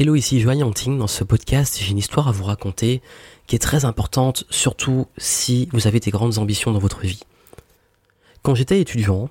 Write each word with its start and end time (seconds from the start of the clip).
Hello, 0.00 0.14
ici 0.14 0.40
Joanne 0.40 0.60
Yangting. 0.60 0.96
Dans 0.96 1.06
ce 1.06 1.24
podcast, 1.24 1.78
j'ai 1.78 1.90
une 1.90 1.98
histoire 1.98 2.26
à 2.26 2.32
vous 2.32 2.44
raconter 2.44 3.02
qui 3.46 3.54
est 3.54 3.58
très 3.58 3.84
importante, 3.84 4.46
surtout 4.48 5.06
si 5.18 5.68
vous 5.74 5.86
avez 5.86 6.00
des 6.00 6.10
grandes 6.10 6.38
ambitions 6.38 6.72
dans 6.72 6.78
votre 6.78 7.02
vie. 7.02 7.20
Quand 8.40 8.54
j'étais 8.54 8.80
étudiant, 8.80 9.28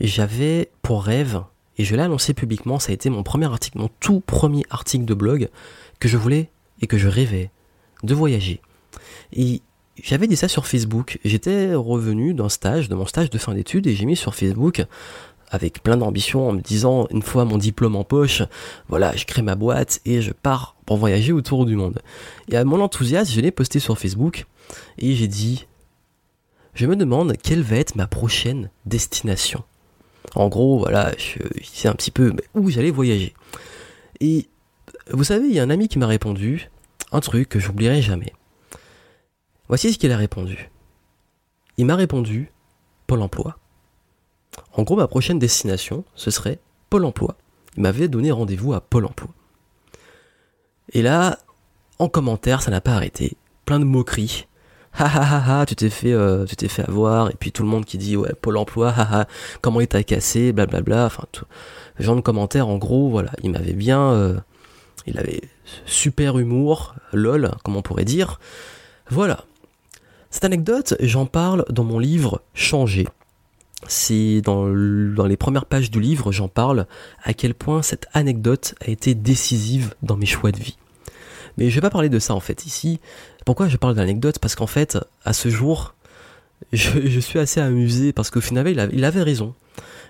j'avais 0.00 0.72
pour 0.82 1.04
rêve, 1.04 1.44
et 1.78 1.84
je 1.84 1.94
l'ai 1.94 2.02
annoncé 2.02 2.34
publiquement, 2.34 2.80
ça 2.80 2.90
a 2.90 2.94
été 2.94 3.10
mon 3.10 3.22
premier 3.22 3.46
article, 3.46 3.78
mon 3.78 3.90
tout 4.00 4.18
premier 4.18 4.64
article 4.70 5.04
de 5.04 5.14
blog, 5.14 5.48
que 6.00 6.08
je 6.08 6.16
voulais 6.16 6.50
et 6.80 6.88
que 6.88 6.98
je 6.98 7.06
rêvais 7.06 7.52
de 8.02 8.12
voyager. 8.12 8.60
Et 9.32 9.62
j'avais 10.02 10.26
dit 10.26 10.36
ça 10.36 10.48
sur 10.48 10.66
Facebook. 10.66 11.20
J'étais 11.24 11.76
revenu 11.76 12.34
d'un 12.34 12.48
stage, 12.48 12.88
de 12.88 12.96
mon 12.96 13.06
stage 13.06 13.30
de 13.30 13.38
fin 13.38 13.54
d'études, 13.54 13.86
et 13.86 13.94
j'ai 13.94 14.06
mis 14.06 14.16
sur 14.16 14.34
Facebook 14.34 14.84
avec 15.52 15.82
plein 15.82 15.98
d'ambition 15.98 16.48
en 16.48 16.52
me 16.52 16.60
disant 16.60 17.06
une 17.10 17.22
fois 17.22 17.44
mon 17.44 17.58
diplôme 17.58 17.94
en 17.94 18.04
poche, 18.04 18.42
voilà, 18.88 19.14
je 19.14 19.26
crée 19.26 19.42
ma 19.42 19.54
boîte 19.54 20.00
et 20.06 20.22
je 20.22 20.32
pars 20.32 20.74
pour 20.86 20.96
voyager 20.96 21.32
autour 21.32 21.66
du 21.66 21.76
monde. 21.76 22.00
Et 22.48 22.56
à 22.56 22.64
mon 22.64 22.80
enthousiasme, 22.80 23.32
je 23.32 23.40
l'ai 23.40 23.50
posté 23.52 23.78
sur 23.78 23.98
Facebook 23.98 24.46
et 24.98 25.14
j'ai 25.14 25.28
dit 25.28 25.66
je 26.74 26.86
me 26.86 26.96
demande 26.96 27.36
quelle 27.36 27.62
va 27.62 27.76
être 27.76 27.96
ma 27.96 28.06
prochaine 28.06 28.70
destination. 28.86 29.62
En 30.34 30.48
gros, 30.48 30.78
voilà, 30.78 31.12
je, 31.18 31.86
un 31.86 31.92
petit 31.92 32.10
peu 32.10 32.34
où 32.54 32.70
j'allais 32.70 32.90
voyager. 32.90 33.34
Et 34.20 34.48
vous 35.10 35.24
savez, 35.24 35.48
il 35.48 35.52
y 35.52 35.60
a 35.60 35.62
un 35.62 35.70
ami 35.70 35.88
qui 35.88 35.98
m'a 35.98 36.06
répondu 36.06 36.70
un 37.12 37.20
truc 37.20 37.50
que 37.50 37.60
j'oublierai 37.60 38.00
jamais. 38.00 38.32
Voici 39.68 39.92
ce 39.92 39.98
qu'il 39.98 40.12
a 40.12 40.16
répondu. 40.16 40.70
Il 41.76 41.84
m'a 41.84 41.96
répondu 41.96 42.50
Pôle 43.06 43.20
emploi. 43.20 43.58
En 44.74 44.82
gros, 44.82 44.96
ma 44.96 45.06
prochaine 45.06 45.38
destination, 45.38 46.04
ce 46.14 46.30
serait 46.30 46.58
Pôle 46.90 47.04
emploi. 47.04 47.36
Il 47.76 47.82
m'avait 47.82 48.08
donné 48.08 48.30
rendez-vous 48.30 48.74
à 48.74 48.80
Pôle 48.80 49.06
emploi. 49.06 49.30
Et 50.92 51.02
là, 51.02 51.38
en 51.98 52.08
commentaire, 52.08 52.62
ça 52.62 52.70
n'a 52.70 52.80
pas 52.80 52.92
arrêté. 52.92 53.36
Plein 53.66 53.80
de 53.80 53.84
moqueries. 53.84 54.46
Ha 54.94 55.06
ha 55.06 55.22
ha 55.22 55.60
ha, 55.60 55.64
tu 55.64 55.74
t'es 55.74 55.88
fait, 55.88 56.12
euh, 56.12 56.44
tu 56.44 56.54
t'es 56.54 56.68
fait 56.68 56.86
avoir. 56.86 57.30
Et 57.30 57.34
puis 57.40 57.50
tout 57.50 57.62
le 57.62 57.68
monde 57.70 57.86
qui 57.86 57.96
dit 57.96 58.14
ouais 58.14 58.34
Pôle 58.38 58.58
Emploi, 58.58 58.90
ha 58.90 59.20
ha, 59.20 59.26
comment 59.62 59.80
il 59.80 59.88
t'a 59.88 60.02
cassé, 60.02 60.52
blablabla. 60.52 61.06
Enfin, 61.06 61.24
tout. 61.32 61.46
genre 61.98 62.14
de 62.14 62.20
commentaires, 62.20 62.68
en 62.68 62.76
gros, 62.76 63.08
voilà, 63.08 63.30
il 63.42 63.50
m'avait 63.52 63.72
bien, 63.72 64.12
euh, 64.12 64.38
il 65.06 65.16
avait 65.18 65.40
super 65.86 66.38
humour, 66.38 66.94
lol, 67.14 67.52
comme 67.64 67.76
on 67.76 67.80
pourrait 67.80 68.04
dire. 68.04 68.38
Voilà. 69.08 69.46
Cette 70.28 70.44
anecdote, 70.44 70.94
j'en 71.00 71.24
parle 71.24 71.64
dans 71.70 71.84
mon 71.84 71.98
livre 71.98 72.42
Changer, 72.52 73.08
c'est 73.88 74.40
dans, 74.42 74.66
les 74.68 75.36
premières 75.36 75.66
pages 75.66 75.90
du 75.90 76.00
livre, 76.00 76.32
j'en 76.32 76.48
parle 76.48 76.86
à 77.22 77.34
quel 77.34 77.54
point 77.54 77.82
cette 77.82 78.06
anecdote 78.12 78.74
a 78.80 78.90
été 78.90 79.14
décisive 79.14 79.94
dans 80.02 80.16
mes 80.16 80.26
choix 80.26 80.52
de 80.52 80.58
vie. 80.58 80.76
Mais 81.58 81.68
je 81.68 81.74
vais 81.74 81.80
pas 81.80 81.90
parler 81.90 82.08
de 82.08 82.18
ça 82.18 82.34
en 82.34 82.40
fait 82.40 82.64
ici. 82.64 83.00
Pourquoi 83.44 83.68
je 83.68 83.76
parle 83.76 83.94
d'anecdote 83.94 84.38
Parce 84.38 84.54
qu'en 84.54 84.66
fait, 84.66 84.98
à 85.24 85.32
ce 85.32 85.48
jour, 85.48 85.94
je, 86.72 87.20
suis 87.20 87.38
assez 87.38 87.60
amusé 87.60 88.12
parce 88.12 88.30
qu'au 88.30 88.40
final, 88.40 88.68
il, 88.68 89.04
avait 89.04 89.22
raison. 89.22 89.54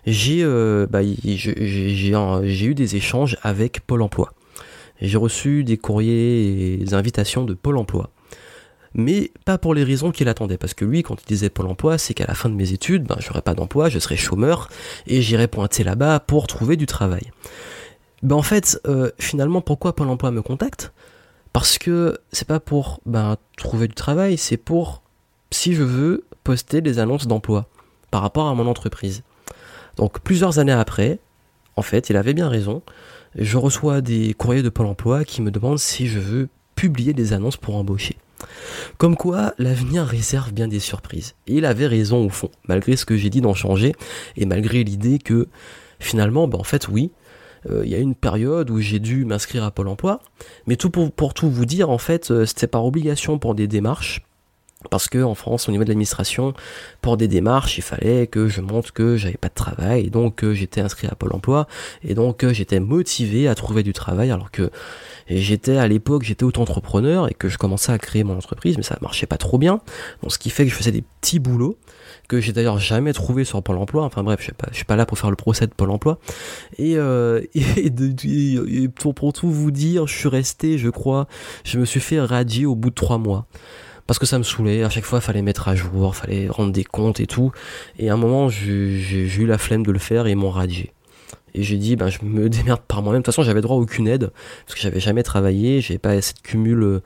Euh, 0.07 0.87
bah, 0.89 1.01
j'ai 1.03 2.67
eu 2.67 2.75
des 2.75 2.97
échanges 2.97 3.39
avec 3.43 3.81
Pôle 3.87 4.03
Emploi. 4.03 4.33
J'ai 5.01 5.17
reçu 5.17 5.65
des 5.65 5.79
courriers 5.79 6.75
et 6.75 6.77
des 6.77 6.95
invitations 6.95 7.45
de 7.45 7.55
Pôle 7.55 7.77
Emploi 7.77 8.11
mais 8.95 9.31
pas 9.45 9.59
pour 9.59 9.75
les 9.75 9.85
raisons 9.85 10.11
qu'il 10.11 10.29
attendait. 10.29 10.59
Parce 10.59 10.75
que 10.75 10.85
lui, 10.85 11.03
quand 11.03 11.21
il 11.21 11.27
disait 11.27 11.51
Pôle 11.51 11.67
emploi, 11.67 11.99
c'est 11.99 12.15
qu'à 12.15 12.27
la 12.27 12.35
fin 12.35 12.49
de 12.49 12.55
mes 12.55 12.73
études, 12.73 13.05
ben, 13.05 13.17
j'aurais 13.19 13.43
pas 13.43 13.55
d'emploi, 13.55 13.89
je 13.89 13.99
serais 13.99 14.17
chômeur, 14.17 14.69
et 15.07 15.23
j'irais 15.23 15.49
pointer 15.49 15.85
là-bas 15.85 16.21
pour 16.21 16.47
trouver 16.47 16.77
du 16.77 16.87
travail. 16.87 17.31
Ben, 18.23 18.37
en 18.37 18.43
fait, 18.43 18.81
euh, 18.87 19.11
finalement, 19.19 19.61
pourquoi 19.61 19.95
Pôle 19.95 20.09
emploi 20.09 20.31
me 20.31 20.43
contacte? 20.43 20.93
Parce 21.53 21.79
que 21.79 22.19
c'est 22.33 22.49
pas 22.49 22.61
pour 22.61 23.01
ben, 23.05 23.37
trouver 23.57 23.89
du 23.89 23.95
travail, 23.95 24.39
c'est 24.39 24.57
pour, 24.57 25.03
si 25.51 25.75
je 25.75 25.83
veux, 25.83 26.25
poster 26.45 26.81
des 26.81 26.99
annonces 26.99 27.27
d'emploi 27.27 27.69
par 28.11 28.23
rapport 28.23 28.49
à 28.49 28.55
mon 28.55 28.67
entreprise. 28.67 29.23
Donc 29.97 30.21
plusieurs 30.21 30.59
années 30.59 30.73
après, 30.73 31.19
en 31.77 31.83
fait, 31.83 32.11
il 32.11 32.17
avait 32.17 32.35
bien 32.35 32.49
raison, 32.49 32.83
je 33.35 33.57
reçois 33.59 34.01
des 34.01 34.35
courriers 34.35 34.63
de 34.63 34.69
Pôle 34.69 34.87
emploi 34.87 35.25
qui 35.25 35.43
me 35.43 35.51
demandent 35.51 35.79
si 35.79 36.07
je 36.07 36.19
veux 36.19 36.49
publier 36.75 37.13
des 37.13 37.33
annonces 37.33 37.57
pour 37.57 37.77
embaucher. 37.77 38.17
Comme 38.99 39.17
quoi, 39.17 39.55
l'avenir 39.59 40.05
réserve 40.05 40.53
bien 40.53 40.69
des 40.69 40.81
surprises. 40.81 41.35
Et 41.47 41.55
il 41.55 41.65
avait 41.65 41.87
raison 41.87 42.25
au 42.25 42.29
fond, 42.29 42.51
malgré 42.69 42.97
ce 42.97 43.05
que 43.05 43.17
j'ai 43.17 43.31
dit 43.31 43.41
d'en 43.41 43.55
changer, 43.55 43.95
et 44.37 44.47
malgré 44.47 44.85
l'idée 44.85 45.19
que 45.19 45.49
finalement, 45.99 46.49
bah, 46.49 46.59
en 46.59 46.65
fait, 46.65 46.89
oui, 46.89 47.11
euh, 47.71 47.83
il 47.85 47.91
y 47.91 47.95
a 47.95 47.99
une 47.99 48.15
période 48.15 48.71
où 48.71 48.81
j'ai 48.81 48.99
dû 48.99 49.25
m'inscrire 49.25 49.65
à 49.65 49.71
Pôle 49.71 49.89
Emploi, 49.89 50.21
mais 50.67 50.77
tout 50.77 50.91
pour, 50.91 51.35
tout 51.35 51.51
vous 51.51 51.67
dire, 51.67 51.91
en 51.91 51.99
fait, 51.99 52.31
euh, 52.31 52.47
c'était 52.47 52.67
par 52.67 52.85
obligation 52.85 53.39
pour 53.39 53.55
des 53.55 53.67
démarches 53.67 54.23
parce 54.91 55.09
que 55.09 55.23
en 55.23 55.35
France, 55.35 55.69
au 55.69 55.73
niveau 55.73 55.85
de 55.85 55.89
l'administration, 55.89 56.55
pour 57.01 57.17
des 57.17 57.29
démarches, 57.29 57.79
il 57.79 57.83
fallait 57.83 58.27
que 58.27 58.49
je 58.49 58.61
montre 58.61 58.93
que 58.93 59.17
j'avais 59.17 59.37
pas 59.37 59.49
de 59.49 59.55
travail, 59.55 60.11
donc 60.11 60.45
j'étais 60.53 60.81
inscrit 60.81 61.09
à 61.09 61.15
Pôle 61.15 61.33
Emploi, 61.35 61.67
et 62.05 62.15
donc 62.15 62.47
j'étais 62.53 62.81
motivé 62.81 63.49
à 63.49 63.55
trouver 63.55 63.83
du 63.83 63.93
travail, 63.93 64.31
alors 64.31 64.51
que 64.51 64.71
j'étais 65.29 65.77
à 65.77 65.89
l'époque, 65.89 66.23
j'étais 66.23 66.45
auto-entrepreneur 66.45 67.29
et 67.29 67.35
que 67.35 67.49
je 67.49 67.59
commençais 67.59 67.93
à 67.93 67.99
créer 67.99 68.25
mon 68.25 68.37
entreprise, 68.37 68.77
mais 68.77 68.83
ça 68.83 68.99
marchait 69.01 69.27
pas 69.27 69.39
trop 69.39 69.59
bien. 69.59 69.81
Donc 70.23 70.33
ce 70.33 70.39
qui 70.39 70.51
fait 70.51 70.65
que 70.65 70.71
je 70.71 70.75
faisais 70.75 70.93
des 70.93 71.05
petits 71.21 71.39
boulots 71.39 71.79
que 72.29 72.41
j'ai 72.41 72.53
d'ailleurs 72.53 72.79
jamais 72.79 73.13
trouvé 73.13 73.45
sur 73.45 73.63
Pôle 73.63 73.77
Emploi. 73.77 74.05
Enfin 74.05 74.23
bref, 74.23 74.41
je 74.41 74.75
suis 74.75 74.85
pas, 74.85 74.97
là 74.97 75.07
pour 75.07 75.19
faire 75.19 75.31
le 75.31 75.37
procès 75.37 75.67
de 75.67 75.73
Pôle 75.73 75.91
Emploi. 75.91 76.19
Et, 76.79 76.97
euh, 76.97 77.43
et, 77.55 78.89
pour 78.89 79.33
tout 79.33 79.51
vous 79.51 79.71
dire, 79.71 80.07
je 80.07 80.17
suis 80.17 80.29
resté, 80.29 80.79
je 80.79 80.89
crois, 80.89 81.27
je 81.65 81.79
me 81.79 81.85
suis 81.85 82.01
fait 82.01 82.21
radier 82.21 82.67
au 82.67 82.75
bout 82.75 82.91
de 82.91 82.95
trois 82.95 83.19
mois 83.19 83.47
parce 84.07 84.19
que 84.19 84.27
ça 84.27 84.39
me 84.39 84.43
saoulait. 84.43 84.83
À 84.83 84.91
chaque 84.91 85.05
fois, 85.05 85.19
il 85.19 85.23
fallait 85.23 85.43
mettre 85.43 85.69
à 85.69 85.75
jour, 85.75 86.15
fallait 86.15 86.49
rendre 86.49 86.73
des 86.73 86.85
comptes 86.85 87.21
et 87.21 87.27
tout. 87.27 87.53
Et 87.99 88.11
à 88.11 88.15
un 88.15 88.17
moment, 88.17 88.49
j'ai 88.49 89.27
eu 89.37 89.47
la 89.47 89.59
flemme 89.59 89.85
de 89.85 89.93
le 89.93 89.99
faire 89.99 90.27
et 90.27 90.33
ils 90.33 90.37
m'ont 90.37 90.51
radié. 90.51 90.93
Et 91.55 91.63
j'ai 91.63 91.77
dit, 91.77 91.97
ben, 91.97 92.09
je 92.09 92.19
me 92.23 92.49
démerde 92.51 92.81
par 92.87 93.03
moi-même. 93.03 93.21
De 93.21 93.25
toute 93.25 93.35
façon, 93.35 93.43
j'avais 93.43 93.61
droit 93.61 93.77
à 93.77 93.81
aucune 93.81 94.09
aide, 94.09 94.31
parce 94.67 94.75
que 94.75 94.81
j'avais 94.81 95.01
jamais 95.01 95.23
travaillé, 95.23 95.81
j'avais 95.81 95.99
pas 95.99 96.11
assez 96.11 96.35
de 96.35 96.41
cumul 96.41 96.83
euh, 96.83 97.03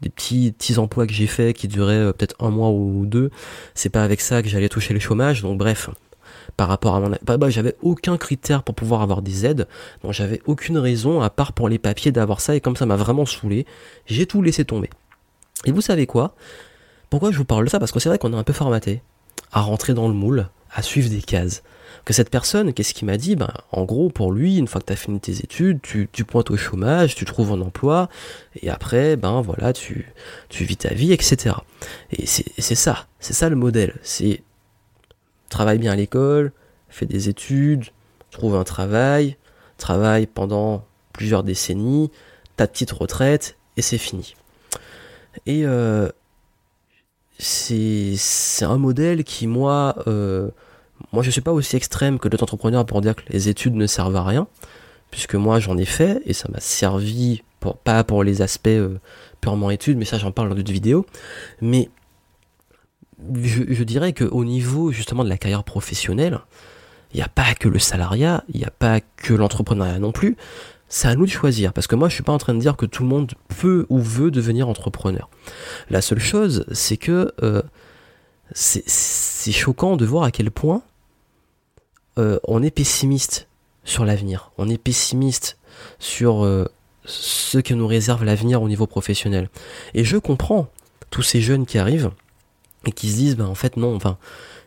des 0.00 0.10
petits, 0.10 0.52
petits 0.52 0.78
emplois 0.78 1.06
que 1.06 1.12
j'ai 1.12 1.26
fait 1.26 1.54
qui 1.54 1.68
duraient 1.68 1.94
euh, 1.94 2.12
peut-être 2.12 2.36
un 2.40 2.50
mois 2.50 2.70
ou 2.70 3.06
deux. 3.06 3.30
C'est 3.74 3.90
pas 3.90 4.02
avec 4.02 4.20
ça 4.20 4.42
que 4.42 4.48
j'allais 4.48 4.68
toucher 4.68 4.94
le 4.94 5.00
chômage, 5.00 5.42
donc 5.42 5.58
bref. 5.58 5.90
Par 6.56 6.68
rapport 6.68 6.94
à 6.94 7.00
mon, 7.00 7.10
bah, 7.22 7.36
bah, 7.36 7.50
j'avais 7.50 7.74
aucun 7.82 8.16
critère 8.16 8.62
pour 8.62 8.74
pouvoir 8.74 9.02
avoir 9.02 9.22
des 9.22 9.44
aides, 9.44 9.66
donc 10.02 10.12
j'avais 10.12 10.40
aucune 10.46 10.78
raison 10.78 11.20
à 11.20 11.30
part 11.30 11.52
pour 11.52 11.68
les 11.68 11.78
papiers 11.78 12.12
d'avoir 12.12 12.40
ça, 12.40 12.54
et 12.54 12.60
comme 12.60 12.76
ça 12.76 12.86
m'a 12.86 12.96
vraiment 12.96 13.26
saoulé, 13.26 13.66
j'ai 14.06 14.26
tout 14.26 14.40
laissé 14.40 14.64
tomber. 14.64 14.90
Et 15.64 15.72
vous 15.72 15.80
savez 15.80 16.06
quoi? 16.06 16.34
Pourquoi 17.10 17.30
je 17.30 17.38
vous 17.38 17.44
parle 17.44 17.64
de 17.64 17.70
ça? 17.70 17.78
Parce 17.78 17.92
que 17.92 18.00
c'est 18.00 18.08
vrai 18.08 18.18
qu'on 18.18 18.32
est 18.32 18.36
un 18.36 18.44
peu 18.44 18.52
formaté 18.52 19.02
à 19.52 19.60
rentrer 19.60 19.94
dans 19.94 20.08
le 20.08 20.14
moule, 20.14 20.48
à 20.72 20.82
suivre 20.82 21.08
des 21.08 21.22
cases. 21.22 21.62
Que 22.04 22.12
cette 22.12 22.28
personne, 22.28 22.72
qu'est-ce 22.74 22.92
qu'il 22.92 23.06
m'a 23.06 23.16
dit? 23.16 23.36
Ben, 23.36 23.52
En 23.70 23.84
gros, 23.84 24.10
pour 24.10 24.32
lui, 24.32 24.58
une 24.58 24.66
fois 24.66 24.80
que 24.80 24.86
tu 24.86 24.92
as 24.92 24.96
fini 24.96 25.20
tes 25.20 25.38
études, 25.38 25.80
tu, 25.80 26.08
tu, 26.12 26.24
pointes 26.24 26.50
au 26.50 26.56
chômage, 26.56 27.14
tu 27.14 27.24
trouves 27.24 27.52
un 27.52 27.60
emploi, 27.60 28.08
et 28.60 28.68
après, 28.68 29.16
ben 29.16 29.40
voilà, 29.40 29.72
tu, 29.72 30.12
tu 30.48 30.64
vis 30.64 30.76
ta 30.76 30.92
vie, 30.92 31.12
etc. 31.12 31.54
Et 32.10 32.26
c'est 32.26 32.74
ça, 32.74 33.06
c'est 33.20 33.32
ça 33.32 33.48
le 33.48 33.56
modèle. 33.56 33.94
C'est 34.02 34.42
travaille 35.48 35.78
bien 35.78 35.92
à 35.92 35.96
l'école, 35.96 36.52
fais 36.88 37.06
des 37.06 37.28
études, 37.28 37.84
trouve 38.32 38.56
un 38.56 38.64
travail, 38.64 39.36
travaille 39.78 40.26
pendant 40.26 40.84
plusieurs 41.12 41.44
décennies, 41.44 42.10
ta 42.56 42.66
petite 42.66 42.90
retraite, 42.90 43.56
et 43.76 43.82
c'est 43.82 43.98
fini. 43.98 44.34
Et 45.46 45.64
euh, 45.64 46.08
c'est 47.38 48.16
un 48.62 48.78
modèle 48.78 49.24
qui, 49.24 49.46
moi, 49.46 49.96
euh, 50.06 50.48
moi 51.12 51.22
je 51.22 51.30
suis 51.30 51.40
pas 51.40 51.52
aussi 51.52 51.76
extrême 51.76 52.18
que 52.18 52.28
d'autres 52.28 52.44
entrepreneurs 52.44 52.86
pour 52.86 53.00
dire 53.00 53.14
que 53.14 53.22
les 53.28 53.48
études 53.48 53.74
ne 53.74 53.86
servent 53.86 54.16
à 54.16 54.24
rien, 54.24 54.46
puisque 55.10 55.34
moi 55.34 55.60
j'en 55.60 55.76
ai 55.76 55.84
fait 55.84 56.22
et 56.26 56.32
ça 56.32 56.48
m'a 56.50 56.60
servi, 56.60 57.42
pour, 57.60 57.76
pas 57.76 58.04
pour 58.04 58.24
les 58.24 58.42
aspects 58.42 58.68
euh, 58.68 58.98
purement 59.40 59.70
études, 59.70 59.98
mais 59.98 60.04
ça 60.04 60.18
j'en 60.18 60.32
parle 60.32 60.48
dans 60.48 60.54
d'autres 60.54 60.72
vidéos, 60.72 61.06
mais 61.60 61.90
je, 63.34 63.62
je 63.68 63.84
dirais 63.84 64.12
qu'au 64.12 64.44
niveau 64.44 64.92
justement 64.92 65.24
de 65.24 65.28
la 65.28 65.38
carrière 65.38 65.64
professionnelle, 65.64 66.40
il 67.12 67.18
n'y 67.18 67.22
a 67.22 67.28
pas 67.28 67.54
que 67.54 67.68
le 67.68 67.78
salariat, 67.78 68.42
il 68.52 68.58
n'y 68.58 68.66
a 68.66 68.72
pas 68.72 69.00
que 69.00 69.34
l'entrepreneuriat 69.34 70.00
non 70.00 70.10
plus, 70.10 70.36
c'est 70.88 71.08
à 71.08 71.14
nous 71.14 71.26
de 71.26 71.30
choisir. 71.30 71.72
Parce 71.72 71.86
que 71.86 71.96
moi, 71.96 72.08
je 72.08 72.14
suis 72.14 72.22
pas 72.22 72.32
en 72.32 72.38
train 72.38 72.54
de 72.54 72.60
dire 72.60 72.76
que 72.76 72.86
tout 72.86 73.02
le 73.02 73.08
monde 73.08 73.32
peut 73.60 73.86
ou 73.88 73.98
veut 73.98 74.30
devenir 74.30 74.68
entrepreneur. 74.68 75.28
La 75.90 76.00
seule 76.00 76.20
chose, 76.20 76.64
c'est 76.72 76.96
que 76.96 77.32
euh, 77.42 77.62
c'est 78.52 79.52
choquant 79.52 79.96
de 79.96 80.04
voir 80.04 80.24
à 80.24 80.30
quel 80.30 80.50
point 80.50 80.82
euh, 82.18 82.38
on 82.44 82.62
est 82.62 82.70
pessimiste 82.70 83.48
sur 83.84 84.04
l'avenir. 84.04 84.52
On 84.58 84.68
est 84.68 84.78
pessimiste 84.78 85.58
sur 85.98 86.44
euh, 86.44 86.66
ce 87.04 87.58
que 87.58 87.74
nous 87.74 87.86
réserve 87.86 88.24
l'avenir 88.24 88.62
au 88.62 88.68
niveau 88.68 88.86
professionnel. 88.86 89.50
Et 89.94 90.04
je 90.04 90.16
comprends 90.16 90.68
tous 91.10 91.22
ces 91.22 91.40
jeunes 91.40 91.66
qui 91.66 91.78
arrivent 91.78 92.10
et 92.86 92.92
qui 92.92 93.10
se 93.10 93.16
disent, 93.16 93.36
ben 93.36 93.46
en 93.46 93.54
fait 93.54 93.76
non, 93.76 93.94
enfin, 93.94 94.18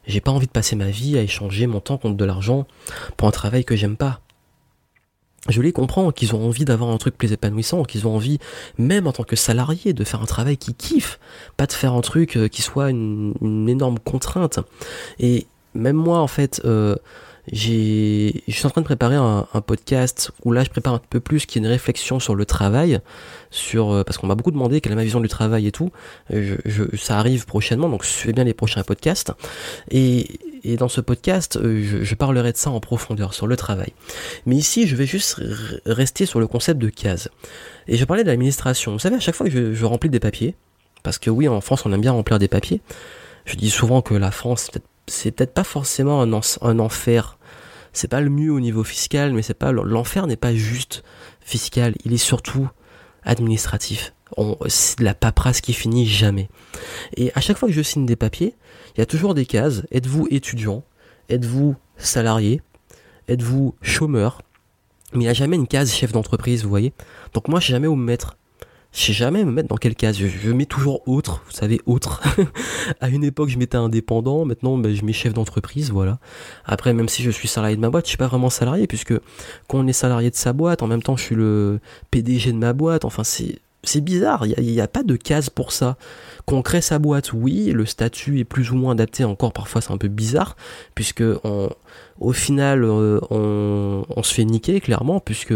j'ai 0.06 0.22
pas 0.22 0.32
envie 0.32 0.48
de 0.48 0.52
passer 0.52 0.76
ma 0.76 0.90
vie 0.90 1.18
à 1.18 1.22
échanger 1.22 1.68
mon 1.68 1.80
temps 1.80 1.98
contre 1.98 2.18
de 2.18 2.26
l'argent 2.26 2.66
pour 3.16 3.28
un 3.28 3.32
travail 3.32 3.66
que 3.66 3.76
j'aime 3.76 3.98
pas. 3.98 4.22
Je 5.50 5.62
les 5.62 5.72
comprends, 5.72 6.12
qu'ils 6.12 6.36
ont 6.36 6.46
envie 6.46 6.66
d'avoir 6.66 6.92
un 6.92 6.98
truc 6.98 7.18
plus 7.18 7.32
épanouissant, 7.32 7.84
qu'ils 7.84 8.08
ont 8.08 8.16
envie, 8.16 8.40
même 8.78 9.08
en 9.08 9.12
tant 9.12 9.24
que 9.24 9.36
salarié, 9.36 9.94
de 9.94 10.04
faire 10.04 10.22
un 10.22 10.26
travail 10.26 10.58
qu'ils 10.58 10.76
kiffent, 10.76 11.20
pas 11.56 11.66
de 11.66 11.74
faire 11.74 11.94
un 11.94 12.02
truc 12.02 12.38
euh, 12.38 12.48
qui 12.48 12.62
soit 12.62 12.90
une, 12.90 13.34
énorme 13.68 14.00
contrainte. 14.00 14.60
Et 15.20 15.48
même 15.74 15.96
moi, 15.96 16.20
en 16.20 16.28
fait, 16.28 16.62
euh, 16.66 16.96
j'ai, 17.52 18.44
je 18.48 18.54
suis 18.54 18.66
en 18.66 18.70
train 18.70 18.82
de 18.82 18.86
préparer 18.86 19.16
un, 19.16 19.46
podcast 19.66 20.32
où 20.44 20.52
là 20.52 20.64
je 20.64 20.70
prépare 20.70 20.94
un 20.94 21.02
peu 21.10 21.20
plus 21.20 21.46
qui 21.46 21.58
est 21.58 21.62
une 21.62 21.68
réflexion 21.68 22.20
sur 22.20 22.36
le 22.36 22.46
travail, 22.46 23.00
sur 23.52 23.92
euh, 23.92 24.04
parce 24.04 24.18
qu'on 24.18 24.28
m'a 24.28 24.36
beaucoup 24.36 24.52
demandé 24.52 24.82
quelle 24.82 24.92
est 24.92 24.96
ma 24.98 25.04
vision 25.04 25.22
du 25.22 25.28
travail 25.28 25.68
et 25.68 25.72
tout. 25.72 25.92
Ça 26.98 27.18
arrive 27.20 27.46
prochainement, 27.46 27.90
donc 27.90 28.06
suivez 28.06 28.34
bien 28.34 28.44
les 28.44 28.54
prochains 28.54 28.84
podcasts. 28.84 29.34
Et, 29.92 30.28
dans 30.78 30.90
ce 30.90 31.00
podcast, 31.00 31.56
euh, 31.56 32.02
je, 32.04 32.16
parlerai 32.16 32.52
de 32.52 32.58
ça 32.58 32.70
en 32.72 32.82
profondeur 32.82 33.34
sur 33.34 33.48
le 33.48 33.56
travail. 33.56 33.94
Mais 34.46 34.56
ici, 34.56 34.86
je 34.86 34.98
vais 34.98 35.06
juste 35.06 35.42
rester 35.86 36.26
sur 36.26 36.42
le 36.42 36.48
concept 36.48 36.80
de 36.82 36.90
case. 36.90 37.30
Et 37.88 37.96
je 37.96 38.04
parlais 38.04 38.24
de 38.24 38.28
l'administration. 38.28 38.92
Vous 38.92 39.00
savez, 39.00 39.16
à 39.16 39.20
chaque 39.22 39.36
fois 39.36 39.46
que 39.46 39.54
je, 39.54 39.74
je 39.74 39.86
remplis 39.86 40.10
des 40.10 40.20
papiers, 40.20 40.56
parce 41.04 41.20
que 41.20 41.30
oui, 41.30 41.48
en 41.48 41.62
France, 41.62 41.86
on 41.86 41.94
aime 41.94 42.02
bien 42.02 42.12
remplir 42.12 42.38
des 42.38 42.50
papiers. 42.50 42.82
Je 43.46 43.56
dis 43.56 43.70
souvent 43.70 44.02
que 44.02 44.14
la 44.14 44.32
France, 44.32 44.64
c'est 44.64 44.74
peut-être 44.74 44.90
pas 45.54 45.64
forcément 45.64 46.22
un, 46.22 46.32
un 46.62 46.80
enfer 46.80 47.38
c'est 47.98 48.08
pas 48.08 48.22
le 48.22 48.30
mieux 48.30 48.52
au 48.52 48.60
niveau 48.60 48.84
fiscal, 48.84 49.34
mais 49.34 49.42
c'est 49.42 49.54
pas 49.54 49.72
l'enfer 49.72 50.28
n'est 50.28 50.36
pas 50.36 50.54
juste 50.54 51.04
fiscal, 51.42 51.96
il 52.06 52.14
est 52.14 52.18
surtout 52.18 52.70
administratif. 53.24 54.14
C'est 54.68 55.00
de 55.00 55.04
la 55.04 55.16
paperasse 55.16 55.62
qui 55.62 55.74
finit 55.74 56.06
jamais. 56.06 56.50
Et 57.16 57.32
à 57.34 57.42
chaque 57.42 57.58
fois 57.58 57.68
que 57.68 57.74
je 57.74 57.82
signe 57.82 58.06
des 58.06 58.16
papiers, 58.16 58.56
il 58.96 59.00
y 59.00 59.02
a 59.02 59.06
toujours 59.06 59.34
des 59.34 59.46
cases. 59.46 59.84
Êtes-vous 59.92 60.28
étudiant? 60.30 60.84
Êtes-vous 61.30 61.76
salarié? 61.98 62.62
Êtes-vous 63.28 63.76
chômeur? 63.82 64.42
Mais 65.14 65.20
il 65.20 65.24
n'y 65.24 65.30
a 65.30 65.34
jamais 65.34 65.56
une 65.56 65.68
case 65.68 65.92
chef 65.92 66.12
d'entreprise, 66.12 66.64
vous 66.64 66.70
voyez? 66.70 66.94
Donc 67.34 67.48
moi, 67.48 67.60
je 67.60 67.68
sais 67.68 67.74
jamais 67.74 67.88
où 67.88 67.96
me 67.96 68.04
mettre 68.04 68.38
je 68.98 69.04
sais 69.04 69.14
jamais 69.14 69.46
me 69.46 69.52
mettre 69.52 69.70
dans 69.70 69.78
quelle 69.78 69.96
case. 69.96 70.18
Je, 70.18 70.52
mets 70.52 70.66
toujours 70.66 71.08
autre, 71.08 71.44
vous 71.46 71.52
savez, 71.52 71.80
autre. 71.86 72.24
à 73.00 73.10
une 73.10 73.24
époque, 73.24 73.50
je 73.50 73.60
m'étais 73.60 73.78
indépendant, 73.78 74.44
maintenant, 74.44 74.76
ben, 74.76 74.94
je 74.96 75.06
mets 75.06 75.14
chef 75.14 75.36
d'entreprise, 75.36 75.92
voilà. 75.92 76.18
Après, 76.66 76.94
même 76.94 77.08
si 77.08 77.22
je 77.22 77.30
suis 77.30 77.48
salarié 77.48 77.76
de 77.76 77.82
ma 77.82 77.92
boîte, 77.92 78.06
je 78.06 78.10
suis 78.10 78.18
pas 78.18 78.26
vraiment 78.26 78.50
salarié, 78.50 78.88
puisque 78.88 79.14
quand 79.68 79.78
on 79.78 79.88
est 79.88 79.94
salarié 79.94 80.32
de 80.32 80.36
sa 80.36 80.52
boîte, 80.52 80.82
en 80.82 80.88
même 80.88 81.04
temps, 81.04 81.16
je 81.16 81.22
suis 81.22 81.36
le 81.36 81.80
PDG 82.10 82.54
de 82.54 82.58
ma 82.58 82.74
boîte, 82.74 83.06
enfin, 83.06 83.24
c'est, 83.24 83.60
c'est 83.84 84.02
bizarre, 84.02 84.48
il 84.48 84.66
n'y 84.66 84.82
a, 84.82 84.88
pas 84.88 85.04
de 85.04 85.16
case 85.16 85.52
pour 85.52 85.74
ça. 85.74 85.98
Qu'on 86.48 86.64
crée 86.64 86.82
sa 86.82 86.98
boîte, 86.98 87.34
oui, 87.34 87.72
le 87.72 87.86
statut 87.86 88.40
est 88.40 88.46
plus 88.46 88.72
ou 88.72 88.76
moins 88.78 88.94
adapté, 88.94 89.24
encore 89.26 89.54
parfois 89.54 89.82
c'est 89.82 89.92
un 89.92 89.98
peu 89.98 90.08
bizarre, 90.08 90.58
puisque 90.96 91.24
au 92.20 92.34
final 92.34 92.84
euh, 92.84 93.20
on, 93.30 94.24
se 94.24 94.34
fait 94.34 94.46
niquer 94.46 94.82
clairement, 94.82 95.20
puisque 95.20 95.54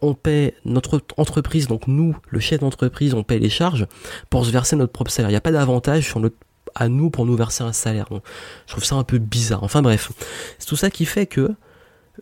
on 0.00 0.14
paie 0.14 0.54
notre 0.64 1.00
entreprise, 1.16 1.66
donc 1.66 1.86
nous, 1.86 2.16
le 2.28 2.40
chef 2.40 2.60
d'entreprise, 2.60 3.14
on 3.14 3.22
paie 3.22 3.38
les 3.38 3.50
charges 3.50 3.86
pour 4.30 4.44
se 4.46 4.50
verser 4.50 4.76
notre 4.76 4.92
propre 4.92 5.10
salaire. 5.10 5.30
Il 5.30 5.32
n'y 5.32 5.38
a 5.38 5.42
pas 5.42 5.52
d'avantage 5.52 6.04
sur 6.04 6.20
notre 6.20 6.36
à 6.74 6.88
nous 6.88 7.10
pour 7.10 7.26
nous 7.26 7.36
verser 7.36 7.64
un 7.64 7.72
salaire. 7.72 8.06
je 8.66 8.72
trouve 8.72 8.84
ça 8.84 8.94
un 8.94 9.04
peu 9.04 9.18
bizarre. 9.18 9.62
Enfin 9.62 9.82
bref, 9.82 10.10
c'est 10.58 10.66
tout 10.66 10.76
ça 10.76 10.90
qui 10.90 11.04
fait 11.04 11.26
que 11.26 11.50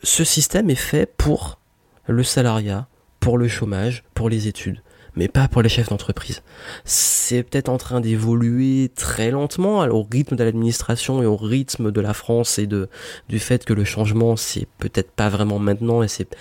ce 0.02 0.24
système 0.24 0.70
est 0.70 0.74
fait 0.74 1.06
pour 1.06 1.60
le 2.06 2.24
salariat, 2.24 2.88
pour 3.20 3.38
le 3.38 3.46
chômage, 3.46 4.02
pour 4.14 4.28
les 4.28 4.48
études 4.48 4.82
mais 5.16 5.28
pas 5.28 5.48
pour 5.48 5.62
les 5.62 5.68
chefs 5.68 5.88
d'entreprise. 5.88 6.42
C'est 6.84 7.42
peut-être 7.42 7.68
en 7.68 7.78
train 7.78 8.00
d'évoluer 8.00 8.90
très 8.94 9.30
lentement 9.30 9.80
au 9.80 10.02
rythme 10.02 10.36
de 10.36 10.44
l'administration 10.44 11.22
et 11.22 11.26
au 11.26 11.36
rythme 11.36 11.90
de 11.90 12.00
la 12.00 12.14
France 12.14 12.58
et 12.58 12.66
de 12.66 12.88
du 13.28 13.38
fait 13.38 13.64
que 13.64 13.72
le 13.72 13.84
changement 13.84 14.36
c'est 14.36 14.66
peut-être 14.78 15.10
pas 15.10 15.28
vraiment 15.28 15.58
maintenant 15.58 16.02
et 16.02 16.08
c'est 16.08 16.36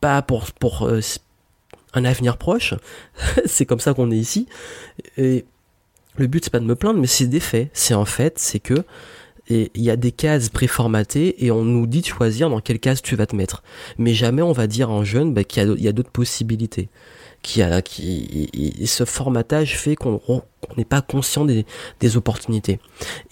pas 0.00 0.22
pour 0.22 0.46
pour 0.52 0.86
euh, 0.86 1.00
un 1.94 2.04
avenir 2.04 2.36
proche. 2.36 2.74
c'est 3.46 3.66
comme 3.66 3.80
ça 3.80 3.94
qu'on 3.94 4.10
est 4.10 4.16
ici 4.16 4.46
et 5.16 5.44
le 6.16 6.26
but 6.26 6.44
c'est 6.44 6.52
pas 6.52 6.60
de 6.60 6.64
me 6.64 6.76
plaindre 6.76 7.00
mais 7.00 7.06
c'est 7.06 7.26
des 7.26 7.40
faits, 7.40 7.70
c'est 7.72 7.94
en 7.94 8.04
fait, 8.04 8.38
c'est 8.38 8.60
que 8.60 8.84
il 9.50 9.82
y 9.82 9.90
a 9.90 9.96
des 9.96 10.12
cases 10.12 10.48
préformatées 10.48 11.44
et 11.44 11.50
on 11.50 11.64
nous 11.64 11.88
dit 11.88 12.02
de 12.02 12.06
choisir 12.06 12.48
dans 12.50 12.60
quelle 12.60 12.78
case 12.78 13.02
tu 13.02 13.16
vas 13.16 13.26
te 13.26 13.34
mettre. 13.34 13.64
Mais 13.98 14.14
jamais 14.14 14.42
on 14.42 14.52
va 14.52 14.68
dire 14.68 14.90
à 14.90 14.92
un 14.92 15.02
jeune 15.02 15.34
bah, 15.34 15.42
qu'il 15.42 15.74
y 15.78 15.88
a 15.88 15.92
d'autres 15.92 16.10
possibilités 16.10 16.88
qui 17.42 17.62
a 17.62 17.82
qui 17.82 18.48
ce 18.86 19.04
formatage 19.04 19.78
fait 19.78 19.96
qu'on 19.96 20.42
n'est 20.76 20.84
pas 20.84 21.02
conscient 21.02 21.44
des, 21.44 21.66
des 22.00 22.16
opportunités. 22.16 22.80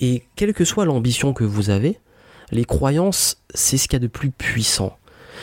Et 0.01 0.25
quelle 0.37 0.55
que 0.55 0.65
soit 0.65 0.85
l'ambition 0.85 1.33
que 1.33 1.45
vous 1.45 1.71
avez, 1.71 1.99
les 2.51 2.65
croyances, 2.65 3.43
c'est 3.55 3.77
ce 3.77 3.89
qu'il 3.89 3.95
y 3.95 3.97
a 3.97 4.01
de 4.01 4.07
plus 4.07 4.31
puissant. 4.31 4.97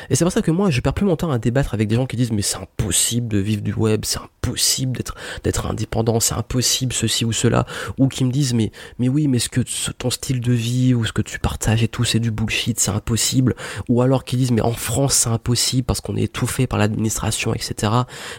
Et 0.09 0.15
c'est 0.15 0.25
pour 0.25 0.31
ça 0.31 0.41
que 0.41 0.51
moi, 0.51 0.69
je 0.69 0.81
perds 0.81 0.93
plus 0.93 1.05
mon 1.05 1.15
temps 1.15 1.31
à 1.31 1.39
débattre 1.39 1.73
avec 1.73 1.87
des 1.87 1.95
gens 1.95 2.05
qui 2.05 2.15
disent 2.15 2.31
mais 2.31 2.41
c'est 2.41 2.57
impossible 2.57 3.27
de 3.27 3.37
vivre 3.37 3.61
du 3.61 3.73
web, 3.73 4.01
c'est 4.05 4.19
impossible 4.19 4.97
d'être 4.97 5.15
d'être 5.43 5.65
indépendant, 5.65 6.19
c'est 6.19 6.35
impossible 6.35 6.93
ceci 6.93 7.25
ou 7.25 7.31
cela, 7.31 7.65
ou 7.97 8.07
qui 8.07 8.23
me 8.23 8.31
disent 8.31 8.53
mais 8.53 8.71
mais 8.99 9.09
oui, 9.09 9.27
mais 9.27 9.39
ce 9.39 9.49
que 9.49 9.61
ton 9.91 10.09
style 10.09 10.41
de 10.41 10.53
vie 10.53 10.93
ou 10.93 11.05
ce 11.05 11.13
que 11.13 11.21
tu 11.21 11.39
partages 11.39 11.83
et 11.83 11.87
tout, 11.87 12.03
c'est 12.03 12.19
du 12.19 12.31
bullshit, 12.31 12.79
c'est 12.79 12.91
impossible, 12.91 13.55
ou 13.89 14.01
alors 14.01 14.23
qui 14.23 14.37
disent 14.37 14.51
mais 14.51 14.61
en 14.61 14.73
France 14.73 15.15
c'est 15.15 15.29
impossible 15.29 15.83
parce 15.83 16.01
qu'on 16.01 16.15
est 16.15 16.23
étouffé 16.23 16.67
par 16.67 16.79
l'administration, 16.79 17.53
etc. 17.53 17.91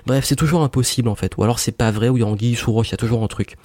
Bref, 0.06 0.24
c'est 0.24 0.36
toujours 0.36 0.62
impossible 0.62 1.08
en 1.08 1.14
fait, 1.14 1.36
ou 1.36 1.42
alors 1.42 1.58
c'est 1.58 1.72
pas 1.72 1.90
vrai, 1.90 2.08
ou 2.08 2.16
il 2.16 2.20
y 2.20 2.24
a 2.24 2.64
roche, 2.66 2.88
il 2.88 2.92
y 2.92 2.94
a 2.94 2.98
toujours 2.98 3.22
un 3.22 3.28
truc. 3.28 3.56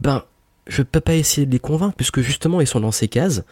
Ben 0.00 0.24
je 0.66 0.82
peux 0.82 1.00
pas 1.00 1.14
essayer 1.14 1.46
de 1.46 1.52
les 1.52 1.58
convaincre 1.58 1.96
puisque 1.96 2.20
justement 2.20 2.60
ils 2.60 2.66
sont 2.66 2.80
dans 2.80 2.92
ces 2.92 3.08
cases, 3.08 3.42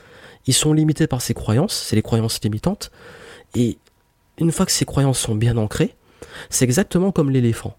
ils 0.46 0.54
sont 0.54 0.72
limités 0.72 1.06
par 1.06 1.22
ces 1.22 1.34
croyances, 1.34 1.86
c'est 1.88 1.96
les 1.96 2.02
croyances 2.02 2.40
limitantes. 2.42 2.90
Et 3.54 3.78
une 4.38 4.52
fois 4.52 4.66
que 4.66 4.72
ces 4.72 4.84
croyances 4.84 5.18
sont 5.18 5.34
bien 5.34 5.56
ancrées, 5.56 5.94
c'est 6.48 6.64
exactement 6.64 7.12
comme 7.12 7.30
l'éléphant. 7.30 7.76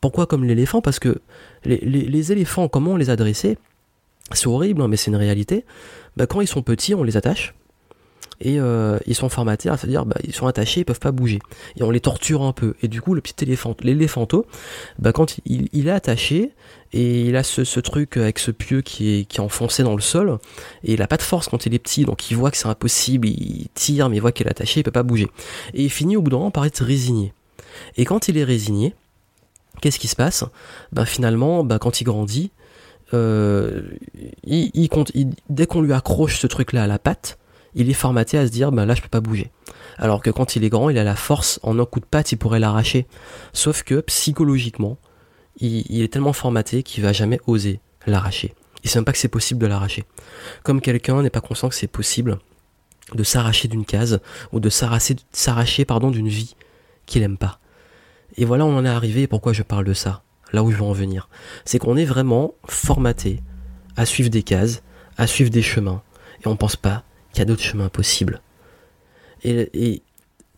Pourquoi 0.00 0.26
comme 0.26 0.44
l'éléphant? 0.44 0.80
Parce 0.80 0.98
que 0.98 1.20
les, 1.64 2.32
éléphants, 2.32 2.68
comment 2.68 2.92
on 2.92 2.96
les 2.96 3.10
adressait 3.10 3.58
C'est 4.32 4.46
horrible, 4.46 4.82
hein, 4.82 4.88
mais 4.88 4.96
c'est 4.96 5.10
une 5.10 5.16
réalité. 5.16 5.64
Bah, 6.16 6.26
quand 6.26 6.40
ils 6.40 6.46
sont 6.46 6.62
petits, 6.62 6.94
on 6.94 7.02
les 7.02 7.16
attache. 7.16 7.54
Et 8.40 8.60
euh, 8.60 8.98
ils 9.06 9.16
sont 9.16 9.28
formatés, 9.28 9.68
c'est-à-dire 9.68 10.04
bah, 10.04 10.16
ils 10.22 10.34
sont 10.34 10.46
attachés, 10.46 10.80
ils 10.80 10.84
peuvent 10.84 11.00
pas 11.00 11.10
bouger. 11.10 11.40
Et 11.76 11.82
on 11.82 11.90
les 11.90 12.00
torture 12.00 12.42
un 12.42 12.52
peu. 12.52 12.74
Et 12.82 12.88
du 12.88 13.02
coup, 13.02 13.14
le 13.14 13.20
petit 13.20 13.44
éléphant, 13.44 13.74
l'éléphanto, 13.80 14.46
bah, 14.98 15.12
quand 15.12 15.38
il, 15.44 15.88
est 15.88 15.90
attaché, 15.90 16.52
et 16.92 17.22
il 17.22 17.36
a 17.36 17.42
ce, 17.42 17.80
truc 17.80 18.16
avec 18.16 18.38
ce 18.38 18.52
pieu 18.52 18.80
qui 18.80 19.26
est, 19.28 19.40
enfoncé 19.40 19.82
dans 19.82 19.96
le 19.96 20.00
sol, 20.00 20.38
et 20.84 20.92
il 20.92 21.02
a 21.02 21.08
pas 21.08 21.16
de 21.16 21.22
force 21.22 21.48
quand 21.48 21.66
il 21.66 21.74
est 21.74 21.80
petit, 21.80 22.04
donc 22.04 22.30
il 22.30 22.36
voit 22.36 22.50
que 22.52 22.56
c'est 22.56 22.68
impossible, 22.68 23.26
il 23.26 23.68
tire, 23.74 24.08
mais 24.08 24.16
il 24.16 24.20
voit 24.20 24.32
qu'il 24.32 24.46
est 24.46 24.50
attaché, 24.50 24.80
il 24.80 24.82
peut 24.84 24.90
pas 24.92 25.02
bouger. 25.02 25.28
Et 25.74 25.84
il 25.84 25.90
finit 25.90 26.16
au 26.16 26.22
bout 26.22 26.30
d'un 26.30 26.38
moment 26.38 26.52
par 26.52 26.64
être 26.64 26.84
résigné. 26.84 27.32
Et 27.96 28.04
quand 28.04 28.28
il 28.28 28.38
est 28.38 28.44
résigné, 28.44 28.94
qu'est-ce 29.80 29.98
qui 29.98 30.08
se 30.08 30.16
passe? 30.16 30.44
Ben 30.92 31.04
finalement, 31.04 31.64
ben 31.64 31.78
quand 31.78 32.00
il 32.00 32.04
grandit, 32.04 32.52
euh, 33.14 33.82
il, 34.44 34.88
dès 35.48 35.66
qu'on 35.66 35.80
lui 35.80 35.92
accroche 35.92 36.38
ce 36.38 36.46
truc-là 36.46 36.84
à 36.84 36.86
la 36.86 36.98
patte, 36.98 37.38
il 37.78 37.88
est 37.88 37.94
formaté 37.94 38.36
à 38.36 38.46
se 38.46 38.50
dire, 38.50 38.72
ben 38.72 38.84
là 38.84 38.94
je 38.94 39.00
peux 39.00 39.08
pas 39.08 39.20
bouger. 39.20 39.50
Alors 39.98 40.20
que 40.20 40.30
quand 40.30 40.56
il 40.56 40.64
est 40.64 40.68
grand, 40.68 40.90
il 40.90 40.98
a 40.98 41.04
la 41.04 41.14
force, 41.14 41.60
en 41.62 41.78
un 41.78 41.84
coup 41.86 42.00
de 42.00 42.04
patte, 42.04 42.32
il 42.32 42.36
pourrait 42.36 42.58
l'arracher. 42.58 43.06
Sauf 43.52 43.84
que 43.84 44.00
psychologiquement, 44.00 44.98
il, 45.60 46.02
est 46.02 46.12
tellement 46.12 46.32
formaté 46.32 46.82
qu'il 46.82 47.04
va 47.04 47.12
jamais 47.12 47.40
oser 47.46 47.80
l'arracher. 48.06 48.54
Il 48.82 48.90
sait 48.90 48.98
même 48.98 49.04
pas 49.04 49.12
que 49.12 49.18
c'est 49.18 49.28
possible 49.28 49.60
de 49.60 49.66
l'arracher. 49.66 50.04
Comme 50.64 50.80
quelqu'un 50.80 51.22
n'est 51.22 51.30
pas 51.30 51.40
conscient 51.40 51.68
que 51.68 51.74
c'est 51.74 51.86
possible 51.86 52.38
de 53.14 53.22
s'arracher 53.22 53.68
d'une 53.68 53.84
case 53.84 54.20
ou 54.52 54.60
de 54.60 54.68
s'arracher 54.68 55.84
pardon 55.84 56.10
d'une 56.10 56.28
vie 56.28 56.56
qu'il 57.06 57.22
aime 57.22 57.38
pas. 57.38 57.60
Et 58.36 58.44
voilà, 58.44 58.66
on 58.66 58.76
en 58.76 58.84
est 58.84 58.88
arrivé. 58.88 59.22
Et 59.22 59.26
pourquoi 59.28 59.52
je 59.52 59.62
parle 59.62 59.84
de 59.84 59.94
ça 59.94 60.22
Là 60.52 60.64
où 60.64 60.70
je 60.70 60.76
veux 60.76 60.82
en 60.82 60.92
venir, 60.92 61.28
c'est 61.64 61.78
qu'on 61.78 61.96
est 61.96 62.04
vraiment 62.04 62.54
formaté 62.66 63.40
à 63.96 64.04
suivre 64.04 64.30
des 64.30 64.42
cases, 64.42 64.82
à 65.16 65.26
suivre 65.26 65.50
des 65.50 65.62
chemins, 65.62 66.02
et 66.42 66.48
on 66.48 66.56
pense 66.56 66.76
pas 66.76 67.04
d'autres 67.44 67.62
chemins 67.62 67.88
possibles. 67.88 68.40
Et, 69.44 70.02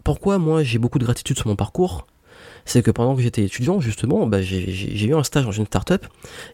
pourquoi 0.02 0.38
moi 0.38 0.62
j'ai 0.62 0.78
beaucoup 0.78 0.98
de 0.98 1.04
gratitude 1.04 1.36
sur 1.36 1.46
mon 1.46 1.56
parcours 1.56 2.06
c'est 2.64 2.82
que 2.82 2.90
pendant 2.90 3.16
que 3.16 3.22
j'étais 3.22 3.42
étudiant, 3.42 3.80
justement, 3.80 4.26
bah, 4.26 4.42
j'ai 4.42 5.04
eu 5.06 5.14
un 5.14 5.24
stage 5.24 5.44
dans 5.44 5.50
une 5.50 5.66
start-up, 5.66 6.06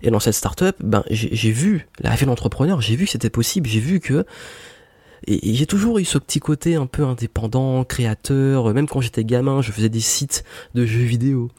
et 0.03 0.11
dans 0.11 0.21
cette 0.21 0.35
start-up, 0.35 0.77
ben, 0.81 1.03
j'ai 1.11 1.51
vu 1.51 1.89
la 1.99 2.15
vie 2.15 2.27
d'entrepreneur, 2.27 2.81
j'ai 2.81 2.97
vu 2.97 3.05
que 3.05 3.11
c'était 3.11 3.29
possible, 3.29 3.69
j'ai 3.69 3.81
vu 3.81 4.01
que 4.01 4.25
et, 5.27 5.55
j'ai 5.55 5.67
toujours 5.67 5.99
eu 5.99 6.05
ce 6.05 6.19
petit 6.19 6.41
côté 6.41 6.75
un 6.77 6.87
peu 6.87 7.05
indépendant, 7.05 7.85
créateur, 7.85 8.73
même 8.75 8.89
quand 8.89 9.01
j'étais 9.01 9.25
gamin, 9.25 9.63
je 9.63 9.73
faisais 9.73 9.89
des 9.89 10.01
sites 10.01 10.45
de 10.75 10.85
jeux 10.87 11.05
vidéo. 11.05 11.51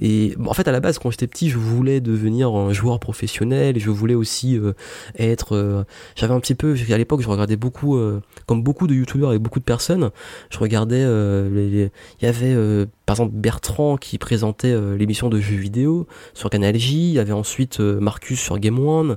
Et 0.00 0.34
en 0.44 0.54
fait, 0.54 0.66
à 0.66 0.72
la 0.72 0.80
base, 0.80 0.98
quand 0.98 1.10
j'étais 1.10 1.26
petit, 1.26 1.50
je 1.50 1.58
voulais 1.58 2.00
devenir 2.00 2.54
un 2.54 2.72
joueur 2.72 2.98
professionnel 2.98 3.76
et 3.76 3.80
je 3.80 3.90
voulais 3.90 4.14
aussi 4.14 4.58
euh, 4.58 4.72
être. 5.18 5.54
Euh, 5.54 5.84
j'avais 6.16 6.34
un 6.34 6.40
petit 6.40 6.54
peu. 6.54 6.74
À 6.90 6.98
l'époque, 6.98 7.20
je 7.20 7.28
regardais 7.28 7.56
beaucoup, 7.56 7.96
euh, 7.96 8.20
comme 8.46 8.62
beaucoup 8.62 8.86
de 8.86 8.94
youtubeurs 8.94 9.32
et 9.32 9.38
beaucoup 9.38 9.60
de 9.60 9.64
personnes, 9.64 10.10
je 10.50 10.58
regardais. 10.58 11.02
Il 11.02 11.90
y 12.22 12.26
avait 12.26 12.86
par 13.06 13.14
exemple 13.14 13.34
Bertrand 13.34 13.96
qui 13.96 14.18
présentait 14.18 14.74
l'émission 14.96 15.28
de 15.28 15.40
jeux 15.40 15.56
vidéo 15.56 16.06
sur 16.32 16.50
Canal 16.50 16.76
J. 16.76 17.10
Il 17.10 17.14
y 17.14 17.18
avait 17.18 17.32
ensuite 17.32 17.78
Marcus 17.80 18.40
sur 18.40 18.58
Game 18.58 18.78
One 18.78 19.16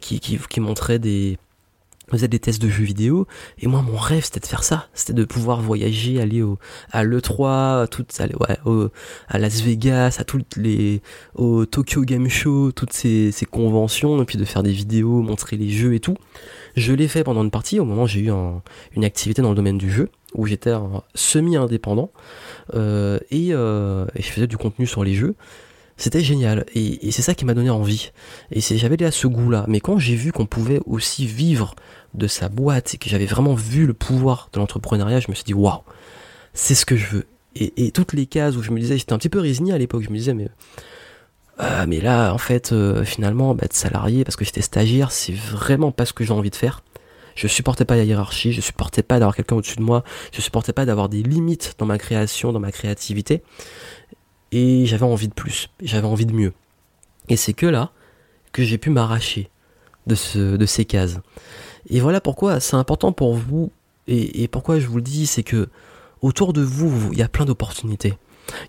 qui, 0.00 0.20
qui, 0.20 0.38
qui 0.38 0.60
montrait 0.60 0.98
des 0.98 1.38
faisait 2.16 2.28
des 2.28 2.38
tests 2.38 2.60
de 2.62 2.68
jeux 2.68 2.84
vidéo 2.84 3.26
et 3.58 3.66
moi 3.66 3.82
mon 3.82 3.96
rêve 3.96 4.24
c'était 4.24 4.40
de 4.40 4.46
faire 4.46 4.64
ça. 4.64 4.88
C'était 4.94 5.12
de 5.12 5.24
pouvoir 5.24 5.60
voyager 5.60 6.20
aller 6.20 6.42
au 6.42 6.58
à 6.92 7.04
l'E3 7.04 7.88
toutes 7.88 8.18
aller 8.20 8.34
ouais, 8.34 8.58
au, 8.64 8.88
à 9.28 9.38
Las 9.38 9.62
Vegas 9.62 10.16
à 10.18 10.24
toutes 10.24 10.56
les 10.56 11.02
au 11.34 11.66
Tokyo 11.66 12.02
Game 12.02 12.28
Show 12.28 12.72
toutes 12.72 12.92
ces, 12.92 13.32
ces 13.32 13.46
conventions 13.46 14.20
et 14.22 14.24
puis 14.24 14.38
de 14.38 14.44
faire 14.44 14.62
des 14.62 14.72
vidéos 14.72 15.22
montrer 15.22 15.56
les 15.56 15.70
jeux 15.70 15.94
et 15.94 16.00
tout. 16.00 16.16
Je 16.76 16.92
l'ai 16.92 17.08
fait 17.08 17.24
pendant 17.24 17.42
une 17.42 17.50
partie. 17.50 17.80
Au 17.80 17.84
moment 17.84 18.04
où 18.04 18.06
j'ai 18.06 18.20
eu 18.20 18.30
une 18.30 19.04
activité 19.04 19.42
dans 19.42 19.50
le 19.50 19.56
domaine 19.56 19.78
du 19.78 19.90
jeu 19.90 20.10
où 20.34 20.46
j'étais 20.46 20.72
semi 21.14 21.56
indépendant 21.56 22.12
euh, 22.74 23.18
et, 23.30 23.48
euh, 23.52 24.06
et 24.14 24.22
je 24.22 24.28
faisais 24.28 24.46
du 24.46 24.56
contenu 24.56 24.86
sur 24.86 25.04
les 25.04 25.14
jeux. 25.14 25.34
C'était 25.96 26.20
génial 26.20 26.64
et, 26.76 27.10
c'est 27.10 27.22
ça 27.22 27.34
qui 27.34 27.44
m'a 27.44 27.54
donné 27.54 27.70
envie. 27.70 28.12
Et 28.52 28.60
j'avais 28.60 28.96
déjà 28.96 29.10
ce 29.10 29.26
goût 29.26 29.50
là 29.50 29.64
mais 29.68 29.80
quand 29.80 29.98
j'ai 29.98 30.14
vu 30.14 30.32
qu'on 30.32 30.46
pouvait 30.46 30.80
aussi 30.86 31.26
vivre 31.26 31.74
de 32.14 32.26
sa 32.26 32.48
boîte 32.48 32.94
et 32.94 32.98
que 32.98 33.08
j'avais 33.08 33.26
vraiment 33.26 33.54
vu 33.54 33.86
le 33.86 33.94
pouvoir 33.94 34.48
de 34.52 34.58
l'entrepreneuriat 34.58 35.20
je 35.20 35.28
me 35.28 35.34
suis 35.34 35.44
dit 35.44 35.54
waouh 35.54 35.82
c'est 36.54 36.74
ce 36.74 36.86
que 36.86 36.96
je 36.96 37.06
veux 37.06 37.26
et, 37.54 37.90
toutes 37.90 38.12
les 38.12 38.26
cases 38.26 38.56
où 38.56 38.62
je 38.62 38.70
me 38.70 38.78
disais 38.78 38.98
j'étais 38.98 39.12
un 39.12 39.18
petit 39.18 39.28
peu 39.28 39.40
résigné 39.40 39.72
à 39.72 39.78
l'époque 39.78 40.02
je 40.02 40.10
me 40.10 40.16
disais 40.16 40.34
mais 40.34 40.48
euh, 41.60 41.86
mais 41.88 42.00
là 42.00 42.32
en 42.32 42.38
fait 42.38 42.72
euh, 42.72 43.04
finalement 43.04 43.54
bah, 43.54 43.64
être 43.64 43.74
salarié 43.74 44.24
parce 44.24 44.36
que 44.36 44.44
j'étais 44.44 44.62
stagiaire 44.62 45.10
c'est 45.10 45.34
vraiment 45.34 45.90
pas 45.90 46.06
ce 46.06 46.12
que 46.12 46.24
j'ai 46.24 46.32
envie 46.32 46.50
de 46.50 46.56
faire 46.56 46.82
je 47.38 47.46
supportais 47.46 47.84
pas 47.84 47.94
la 47.94 48.02
hiérarchie, 48.02 48.52
je 48.52 48.60
supportais 48.60 49.04
pas 49.04 49.20
d'avoir 49.20 49.36
quelqu'un 49.36 49.54
au-dessus 49.54 49.76
de 49.76 49.82
moi, 49.82 50.02
je 50.32 50.40
supportais 50.40 50.72
pas 50.72 50.84
d'avoir 50.84 51.08
des 51.08 51.22
limites 51.22 51.76
dans 51.78 51.86
ma 51.86 51.96
création, 51.96 52.52
dans 52.52 52.58
ma 52.58 52.72
créativité 52.72 53.44
et 54.50 54.86
j'avais 54.86 55.04
envie 55.04 55.28
de 55.28 55.34
plus, 55.34 55.68
j'avais 55.80 56.06
envie 56.06 56.26
de 56.26 56.32
mieux. 56.32 56.52
Et 57.28 57.36
c'est 57.36 57.52
que 57.52 57.66
là 57.66 57.92
que 58.50 58.64
j'ai 58.64 58.78
pu 58.78 58.90
m'arracher 58.90 59.50
de, 60.06 60.16
ce, 60.16 60.56
de 60.56 60.66
ces 60.66 60.84
cases. 60.84 61.18
Et 61.88 62.00
voilà 62.00 62.20
pourquoi 62.20 62.60
c'est 62.60 62.76
important 62.76 63.12
pour 63.12 63.34
vous, 63.34 63.70
et, 64.06 64.48
pourquoi 64.48 64.78
je 64.78 64.86
vous 64.86 64.96
le 64.96 65.02
dis, 65.02 65.26
c'est 65.26 65.42
que 65.42 65.68
autour 66.22 66.52
de 66.52 66.62
vous, 66.62 67.12
il 67.12 67.18
y 67.18 67.22
a 67.22 67.28
plein 67.28 67.44
d'opportunités. 67.44 68.14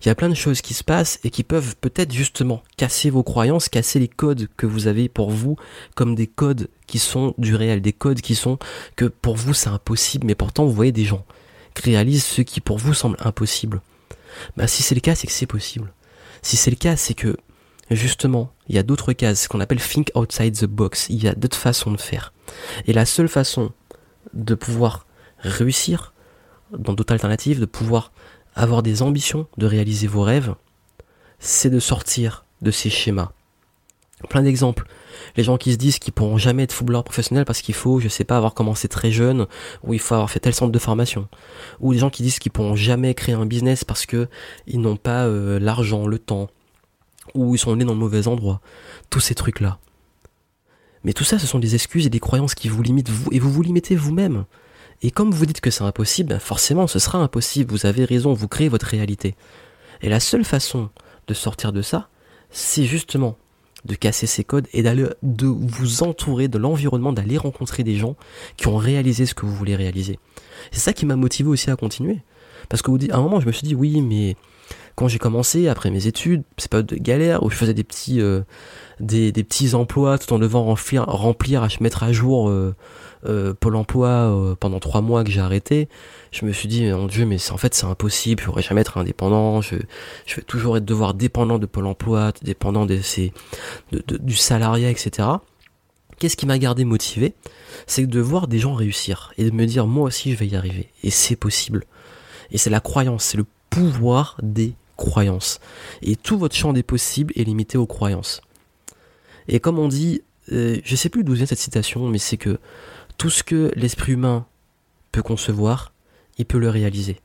Il 0.01 0.07
y 0.07 0.09
a 0.09 0.15
plein 0.15 0.27
de 0.27 0.35
choses 0.35 0.61
qui 0.61 0.73
se 0.73 0.83
passent 0.83 1.19
et 1.23 1.29
qui 1.29 1.43
peuvent 1.43 1.77
peut-être 1.79 2.11
justement 2.11 2.61
casser 2.75 3.09
vos 3.09 3.23
croyances, 3.23 3.69
casser 3.69 3.99
les 3.99 4.09
codes 4.09 4.49
que 4.57 4.65
vous 4.65 4.87
avez 4.87 5.07
pour 5.07 5.31
vous, 5.31 5.55
comme 5.95 6.15
des 6.15 6.27
codes 6.27 6.67
qui 6.85 6.99
sont 6.99 7.33
du 7.37 7.55
réel, 7.55 7.81
des 7.81 7.93
codes 7.93 8.19
qui 8.19 8.35
sont 8.35 8.59
que 8.97 9.05
pour 9.05 9.37
vous 9.37 9.53
c'est 9.53 9.69
impossible, 9.69 10.27
mais 10.27 10.35
pourtant 10.35 10.65
vous 10.65 10.73
voyez 10.73 10.91
des 10.91 11.05
gens 11.05 11.25
qui 11.73 11.91
réalisent 11.91 12.25
ce 12.25 12.41
qui 12.41 12.59
pour 12.59 12.77
vous 12.77 12.93
semble 12.93 13.15
impossible. 13.21 13.81
Bah, 14.57 14.67
si 14.67 14.83
c'est 14.83 14.95
le 14.95 15.01
cas, 15.01 15.15
c'est 15.15 15.27
que 15.27 15.33
c'est 15.33 15.45
possible. 15.45 15.93
Si 16.41 16.57
c'est 16.57 16.71
le 16.71 16.75
cas, 16.75 16.95
c'est 16.95 17.13
que 17.13 17.37
justement, 17.95 18.51
il 18.67 18.75
y 18.75 18.79
a 18.79 18.83
d'autres 18.83 19.13
cases, 19.13 19.43
ce 19.43 19.49
qu'on 19.49 19.59
appelle 19.59 19.81
think 19.81 20.11
outside 20.15 20.57
the 20.57 20.65
box. 20.65 21.07
Il 21.09 21.23
y 21.23 21.27
a 21.27 21.35
d'autres 21.35 21.57
façons 21.57 21.91
de 21.91 21.99
faire. 21.99 22.33
Et 22.87 22.93
la 22.93 23.05
seule 23.05 23.29
façon 23.29 23.71
de 24.33 24.55
pouvoir 24.55 25.05
réussir 25.39 26.13
dans 26.77 26.93
d'autres 26.93 27.13
alternatives, 27.13 27.59
de 27.59 27.65
pouvoir 27.65 28.11
avoir 28.55 28.83
des 28.83 29.01
ambitions, 29.01 29.47
de 29.57 29.65
réaliser 29.65 30.07
vos 30.07 30.21
rêves, 30.21 30.55
c'est 31.39 31.69
de 31.69 31.79
sortir 31.79 32.45
de 32.61 32.71
ces 32.71 32.89
schémas. 32.89 33.31
Plein 34.29 34.41
d'exemples 34.41 34.85
les 35.35 35.43
gens 35.43 35.57
qui 35.57 35.71
se 35.71 35.77
disent 35.77 35.99
qu'ils 35.99 36.13
pourront 36.13 36.37
jamais 36.37 36.63
être 36.63 36.73
footballeurs 36.73 37.03
professionnels 37.03 37.45
parce 37.45 37.61
qu'il 37.61 37.75
faut, 37.75 37.99
je 37.99 38.07
sais 38.07 38.23
pas, 38.23 38.37
avoir 38.37 38.53
commencé 38.53 38.87
très 38.87 39.11
jeune, 39.11 39.47
ou 39.83 39.93
il 39.93 39.99
faut 39.99 40.15
avoir 40.15 40.29
fait 40.29 40.39
tel 40.39 40.53
centre 40.53 40.71
de 40.71 40.79
formation, 40.79 41.27
ou 41.79 41.93
des 41.93 41.99
gens 41.99 42.09
qui 42.09 42.23
disent 42.23 42.39
qu'ils 42.39 42.51
pourront 42.51 42.75
jamais 42.75 43.13
créer 43.13 43.35
un 43.35 43.45
business 43.45 43.83
parce 43.83 44.05
que 44.05 44.27
ils 44.67 44.81
n'ont 44.81 44.97
pas 44.97 45.25
euh, 45.25 45.59
l'argent, 45.59 46.07
le 46.07 46.19
temps, 46.19 46.49
ou 47.33 47.55
ils 47.55 47.59
sont 47.59 47.75
nés 47.75 47.85
dans 47.85 47.93
le 47.93 47.99
mauvais 47.99 48.27
endroit, 48.27 48.61
tous 49.09 49.19
ces 49.19 49.35
trucs 49.35 49.59
là. 49.59 49.79
Mais 51.03 51.13
tout 51.13 51.23
ça, 51.23 51.39
ce 51.39 51.47
sont 51.47 51.59
des 51.59 51.75
excuses 51.75 52.05
et 52.05 52.09
des 52.09 52.19
croyances 52.19 52.55
qui 52.55 52.67
vous 52.67 52.81
limitent 52.81 53.09
vous, 53.09 53.31
et 53.31 53.39
vous 53.39 53.51
vous 53.51 53.61
limitez 53.61 53.95
vous-même. 53.95 54.45
Et 55.01 55.11
comme 55.11 55.31
vous 55.31 55.45
dites 55.45 55.61
que 55.61 55.71
c'est 55.71 55.83
impossible, 55.83 56.29
ben 56.29 56.39
forcément 56.39 56.87
ce 56.87 56.99
sera 56.99 57.19
impossible, 57.19 57.71
vous 57.71 57.85
avez 57.85 58.03
raison, 58.03 58.33
vous 58.33 58.47
créez 58.47 58.67
votre 58.67 58.87
réalité. 58.87 59.35
Et 60.01 60.09
la 60.09 60.19
seule 60.19 60.43
façon 60.43 60.89
de 61.27 61.33
sortir 61.33 61.71
de 61.71 61.81
ça, 61.81 62.09
c'est 62.49 62.83
justement 62.83 63.37
de 63.85 63.95
casser 63.95 64.27
ces 64.27 64.43
codes 64.43 64.67
et 64.73 64.83
d'aller 64.83 65.05
de 65.23 65.45
vous 65.47 66.03
entourer 66.03 66.49
de 66.49 66.57
l'environnement, 66.57 67.13
d'aller 67.13 67.37
rencontrer 67.37 67.83
des 67.83 67.95
gens 67.95 68.15
qui 68.57 68.67
ont 68.67 68.75
réalisé 68.75 69.25
ce 69.25 69.33
que 69.33 69.45
vous 69.45 69.55
voulez 69.55 69.75
réaliser. 69.75 70.19
C'est 70.71 70.81
ça 70.81 70.93
qui 70.93 71.05
m'a 71.05 71.15
motivé 71.15 71.49
aussi 71.49 71.69
à 71.69 71.77
continuer. 71.77 72.19
Parce 72.67 72.81
qu'à 72.81 72.91
un 72.91 73.21
moment, 73.21 73.39
je 73.39 73.47
me 73.47 73.51
suis 73.53 73.65
dit, 73.65 73.75
oui, 73.75 74.01
mais 74.01 74.35
quand 74.99 75.07
j'ai 75.07 75.17
commencé, 75.17 75.69
après 75.69 75.91
mes 75.91 76.07
études, 76.07 76.43
c'est 76.57 76.69
pas 76.69 76.81
de 76.81 76.95
galère, 76.97 77.41
où 77.43 77.49
je 77.49 77.55
faisais 77.55 77.73
des 77.73 77.85
petits, 77.85 78.19
euh, 78.19 78.41
des, 78.99 79.31
petits 79.31 79.73
emplois 79.73 80.17
tout 80.17 80.33
en 80.33 80.39
devant 80.39 80.65
remplir, 80.65 81.05
remplir 81.05 81.63
à 81.63 81.69
mettre 81.79 82.03
à 82.03 82.11
jour 82.11 82.49
euh, 82.49 82.75
euh, 83.25 83.53
Pôle 83.53 83.77
emploi 83.77 84.57
pendant 84.59 84.81
trois 84.81 84.99
mois 84.99 85.23
que 85.23 85.31
j'ai 85.31 85.39
arrêté, 85.39 85.87
je 86.33 86.45
me 86.45 86.51
suis 86.51 86.67
dit, 86.67 86.85
mon 86.87 87.07
Dieu, 87.07 87.25
mais 87.25 87.37
en 87.49 87.55
fait 87.55 87.73
c'est 87.75 87.85
impossible, 87.85 88.41
je 88.41 88.47
pourrais 88.47 88.61
jamais 88.61 88.81
être 88.81 88.97
indépendant, 88.97 89.61
je, 89.61 89.75
vais 89.75 90.41
toujours 90.45 90.75
être 90.75 90.83
devoir 90.83 91.13
dépendant 91.13 91.59
de 91.59 91.65
Pôle 91.65 91.85
emploi, 91.85 92.33
dépendant 92.41 92.85
de 92.85 92.99
ces, 92.99 93.31
de, 93.93 94.03
du 94.17 94.35
salariat, 94.35 94.89
etc. 94.89 95.29
Qu'est-ce 96.17 96.35
qui 96.35 96.45
m'a 96.45 96.59
gardé 96.59 96.83
motivé? 96.83 97.35
C'est 97.87 98.05
de 98.05 98.19
voir 98.19 98.49
des 98.49 98.59
gens 98.59 98.73
réussir 98.73 99.31
et 99.37 99.45
de 99.45 99.55
me 99.55 99.65
dire, 99.65 99.87
moi 99.87 100.03
aussi 100.03 100.33
je 100.33 100.37
vais 100.37 100.47
y 100.47 100.57
arriver. 100.57 100.89
Et 101.03 101.09
c'est 101.09 101.37
possible. 101.37 101.85
Et 102.51 102.57
c'est 102.57 102.69
la 102.69 102.81
croyance, 102.81 103.23
c'est 103.23 103.37
le 103.37 103.45
pouvoir 103.69 104.35
des 104.41 104.73
croyances. 104.99 105.59
Et 106.03 106.15
tout 106.15 106.37
votre 106.37 106.55
champ 106.55 106.73
des 106.73 106.83
possibles 106.83 107.33
est 107.35 107.43
limité 107.43 107.77
aux 107.77 107.87
croyances. 107.87 108.41
Et 109.47 109.59
comme 109.59 109.79
on 109.79 109.87
dit, 109.87 110.21
euh, 110.51 110.79
je 110.83 110.95
sais 110.95 111.09
plus 111.09 111.23
d'où 111.23 111.33
vient 111.33 111.47
cette 111.47 111.57
citation, 111.57 112.07
mais 112.07 112.19
c'est 112.19 112.37
que 112.37 112.59
tout 113.17 113.31
ce 113.31 113.43
que 113.43 113.71
l'esprit 113.75 114.13
humain 114.13 114.45
peut 115.11 115.23
concevoir, 115.23 115.91
il 116.37 116.45
peut 116.45 116.59
le 116.59 116.69
réaliser. 116.69 117.19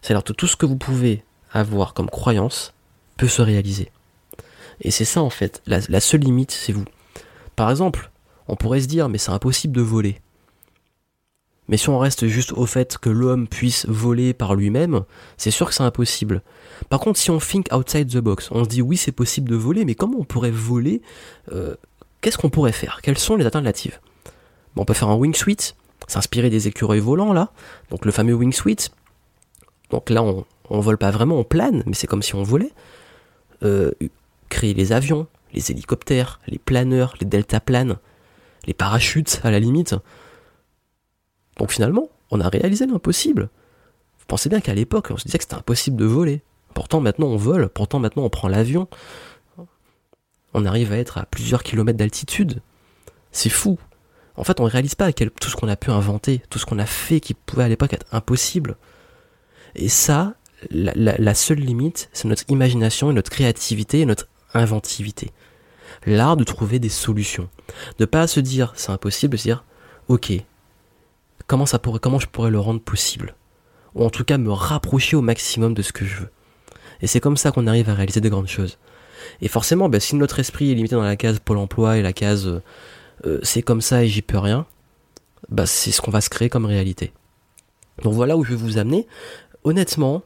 C'est-à-dire 0.00 0.24
que 0.24 0.32
tout 0.32 0.46
ce 0.46 0.56
que 0.56 0.66
vous 0.66 0.76
pouvez 0.76 1.24
avoir 1.52 1.92
comme 1.92 2.08
croyance 2.08 2.72
peut 3.16 3.28
se 3.28 3.42
réaliser. 3.42 3.90
Et 4.80 4.90
c'est 4.90 5.04
ça 5.04 5.22
en 5.22 5.30
fait, 5.30 5.62
la, 5.66 5.80
la 5.88 6.00
seule 6.00 6.20
limite, 6.20 6.50
c'est 6.50 6.72
vous. 6.72 6.84
Par 7.56 7.70
exemple, 7.70 8.10
on 8.48 8.56
pourrait 8.56 8.80
se 8.80 8.86
dire, 8.86 9.08
mais 9.08 9.18
c'est 9.18 9.32
impossible 9.32 9.74
de 9.74 9.82
voler. 9.82 10.20
Mais 11.68 11.76
si 11.76 11.88
on 11.88 11.98
reste 11.98 12.26
juste 12.28 12.52
au 12.52 12.66
fait 12.66 12.96
que 12.98 13.10
l'homme 13.10 13.48
puisse 13.48 13.86
voler 13.86 14.34
par 14.34 14.54
lui-même, 14.54 15.02
c'est 15.36 15.50
sûr 15.50 15.68
que 15.68 15.74
c'est 15.74 15.82
impossible. 15.82 16.42
Par 16.88 17.00
contre, 17.00 17.18
si 17.18 17.30
on 17.30 17.38
think 17.38 17.72
outside 17.72 18.08
the 18.08 18.18
box, 18.18 18.50
on 18.52 18.64
se 18.64 18.68
dit 18.68 18.82
oui 18.82 18.96
c'est 18.96 19.12
possible 19.12 19.50
de 19.50 19.56
voler, 19.56 19.84
mais 19.84 19.94
comment 19.94 20.18
on 20.18 20.24
pourrait 20.24 20.50
voler 20.50 21.02
euh, 21.52 21.74
Qu'est-ce 22.20 22.38
qu'on 22.38 22.50
pourrait 22.50 22.72
faire? 22.72 23.00
Quelles 23.02 23.18
sont 23.18 23.36
les 23.36 23.44
alternatives 23.44 24.00
on 24.76 24.84
peut 24.84 24.94
faire 24.94 25.08
un 25.08 25.16
wingsuit, 25.16 25.74
s'inspirer 26.06 26.50
des 26.50 26.68
écureuils 26.68 27.00
volants 27.00 27.32
là, 27.32 27.50
donc 27.90 28.04
le 28.04 28.12
fameux 28.12 28.34
wingsuit. 28.34 28.90
Donc 29.90 30.10
là, 30.10 30.22
on, 30.22 30.44
on 30.70 30.80
vole 30.80 30.98
pas 30.98 31.10
vraiment, 31.10 31.38
on 31.38 31.44
plane, 31.44 31.82
mais 31.86 31.94
c'est 31.94 32.06
comme 32.06 32.22
si 32.22 32.34
on 32.34 32.42
volait. 32.42 32.72
Euh, 33.62 33.90
créer 34.48 34.74
les 34.74 34.92
avions, 34.92 35.26
les 35.54 35.70
hélicoptères, 35.70 36.40
les 36.46 36.58
planeurs, 36.58 37.14
les 37.20 37.26
deltaplanes, 37.26 37.96
les 38.66 38.74
parachutes 38.74 39.40
à 39.44 39.50
la 39.50 39.58
limite. 39.58 39.94
Donc 41.58 41.72
finalement, 41.72 42.08
on 42.30 42.40
a 42.40 42.48
réalisé 42.48 42.86
l'impossible. 42.86 43.48
Vous 44.18 44.26
pensez 44.26 44.48
bien 44.48 44.60
qu'à 44.60 44.74
l'époque, 44.74 45.08
on 45.10 45.16
se 45.16 45.24
disait 45.24 45.38
que 45.38 45.44
c'était 45.44 45.56
impossible 45.56 45.96
de 45.96 46.04
voler. 46.04 46.42
Pourtant 46.74 47.00
maintenant 47.00 47.28
on 47.28 47.36
vole, 47.36 47.68
pourtant 47.68 47.98
maintenant 47.98 48.24
on 48.24 48.30
prend 48.30 48.48
l'avion. 48.48 48.88
On 50.52 50.64
arrive 50.64 50.92
à 50.92 50.96
être 50.96 51.18
à 51.18 51.26
plusieurs 51.26 51.62
kilomètres 51.62 51.98
d'altitude. 51.98 52.60
C'est 53.30 53.50
fou. 53.50 53.78
En 54.36 54.44
fait, 54.44 54.60
on 54.60 54.64
ne 54.64 54.70
réalise 54.70 54.94
pas 54.94 55.12
tout 55.12 55.48
ce 55.48 55.56
qu'on 55.56 55.68
a 55.68 55.76
pu 55.76 55.90
inventer, 55.90 56.42
tout 56.50 56.58
ce 56.58 56.66
qu'on 56.66 56.78
a 56.78 56.86
fait 56.86 57.20
qui 57.20 57.34
pouvait 57.34 57.64
à 57.64 57.68
l'époque 57.68 57.94
être 57.94 58.06
impossible. 58.12 58.76
Et 59.74 59.88
ça, 59.88 60.34
la, 60.70 61.34
seule 61.34 61.58
limite, 61.58 62.08
c'est 62.12 62.28
notre 62.28 62.44
imagination 62.48 63.10
et 63.10 63.14
notre 63.14 63.30
créativité 63.30 64.00
et 64.00 64.06
notre 64.06 64.28
inventivité. 64.54 65.32
L'art 66.06 66.36
de 66.36 66.44
trouver 66.44 66.78
des 66.78 66.88
solutions. 66.88 67.48
De 67.98 68.04
pas 68.04 68.26
se 68.26 68.40
dire 68.40 68.72
c'est 68.76 68.92
impossible, 68.92 69.32
de 69.32 69.36
se 69.38 69.42
dire 69.44 69.64
ok, 70.08 70.32
comment 71.46 71.66
je 71.66 72.26
pourrais 72.26 72.50
le 72.50 72.60
rendre 72.60 72.80
possible, 72.80 73.34
ou 73.94 74.04
en 74.04 74.10
tout 74.10 74.24
cas 74.24 74.38
me 74.38 74.52
rapprocher 74.52 75.16
au 75.16 75.22
maximum 75.22 75.74
de 75.74 75.82
ce 75.82 75.92
que 75.92 76.04
je 76.04 76.16
veux. 76.16 76.30
Et 77.00 77.06
c'est 77.06 77.20
comme 77.20 77.36
ça 77.36 77.52
qu'on 77.52 77.66
arrive 77.66 77.90
à 77.90 77.94
réaliser 77.94 78.20
de 78.20 78.28
grandes 78.28 78.48
choses. 78.48 78.78
Et 79.40 79.48
forcément, 79.48 79.88
ben, 79.88 80.00
si 80.00 80.16
notre 80.16 80.38
esprit 80.38 80.70
est 80.70 80.74
limité 80.74 80.94
dans 80.94 81.02
la 81.02 81.16
case 81.16 81.38
Pôle 81.40 81.58
Emploi 81.58 81.98
et 81.98 82.02
la 82.02 82.12
case 82.12 82.46
euh, 82.46 82.62
euh, 83.24 83.38
c'est 83.42 83.62
comme 83.62 83.80
ça 83.80 84.04
et 84.04 84.08
j'y 84.08 84.22
peux 84.22 84.38
rien, 84.38 84.66
bah 85.48 85.66
c'est 85.66 85.90
ce 85.90 86.00
qu'on 86.00 86.10
va 86.10 86.20
se 86.20 86.30
créer 86.30 86.48
comme 86.48 86.66
réalité. 86.66 87.12
Donc 88.02 88.12
voilà 88.12 88.36
où 88.36 88.44
je 88.44 88.50
vais 88.50 88.56
vous 88.56 88.78
amener. 88.78 89.06
Honnêtement, 89.64 90.22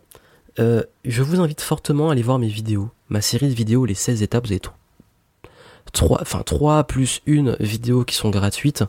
euh, 0.59 0.83
je 1.05 1.23
vous 1.23 1.41
invite 1.41 1.61
fortement 1.61 2.11
à 2.11 2.13
aller 2.13 2.23
voir 2.23 2.39
mes 2.39 2.49
vidéos, 2.49 2.91
ma 3.09 3.21
série 3.21 3.49
de 3.49 3.55
vidéos, 3.55 3.85
les 3.85 3.95
16 3.95 4.23
étapes, 4.23 4.47
avez 4.47 4.61
tout. 4.61 4.73
3, 5.93 6.21
enfin 6.21 6.43
3 6.43 6.85
plus 6.85 7.21
une 7.27 7.57
vidéo 7.59 8.05
qui 8.05 8.15
sont 8.15 8.31
gratuites 8.31 8.85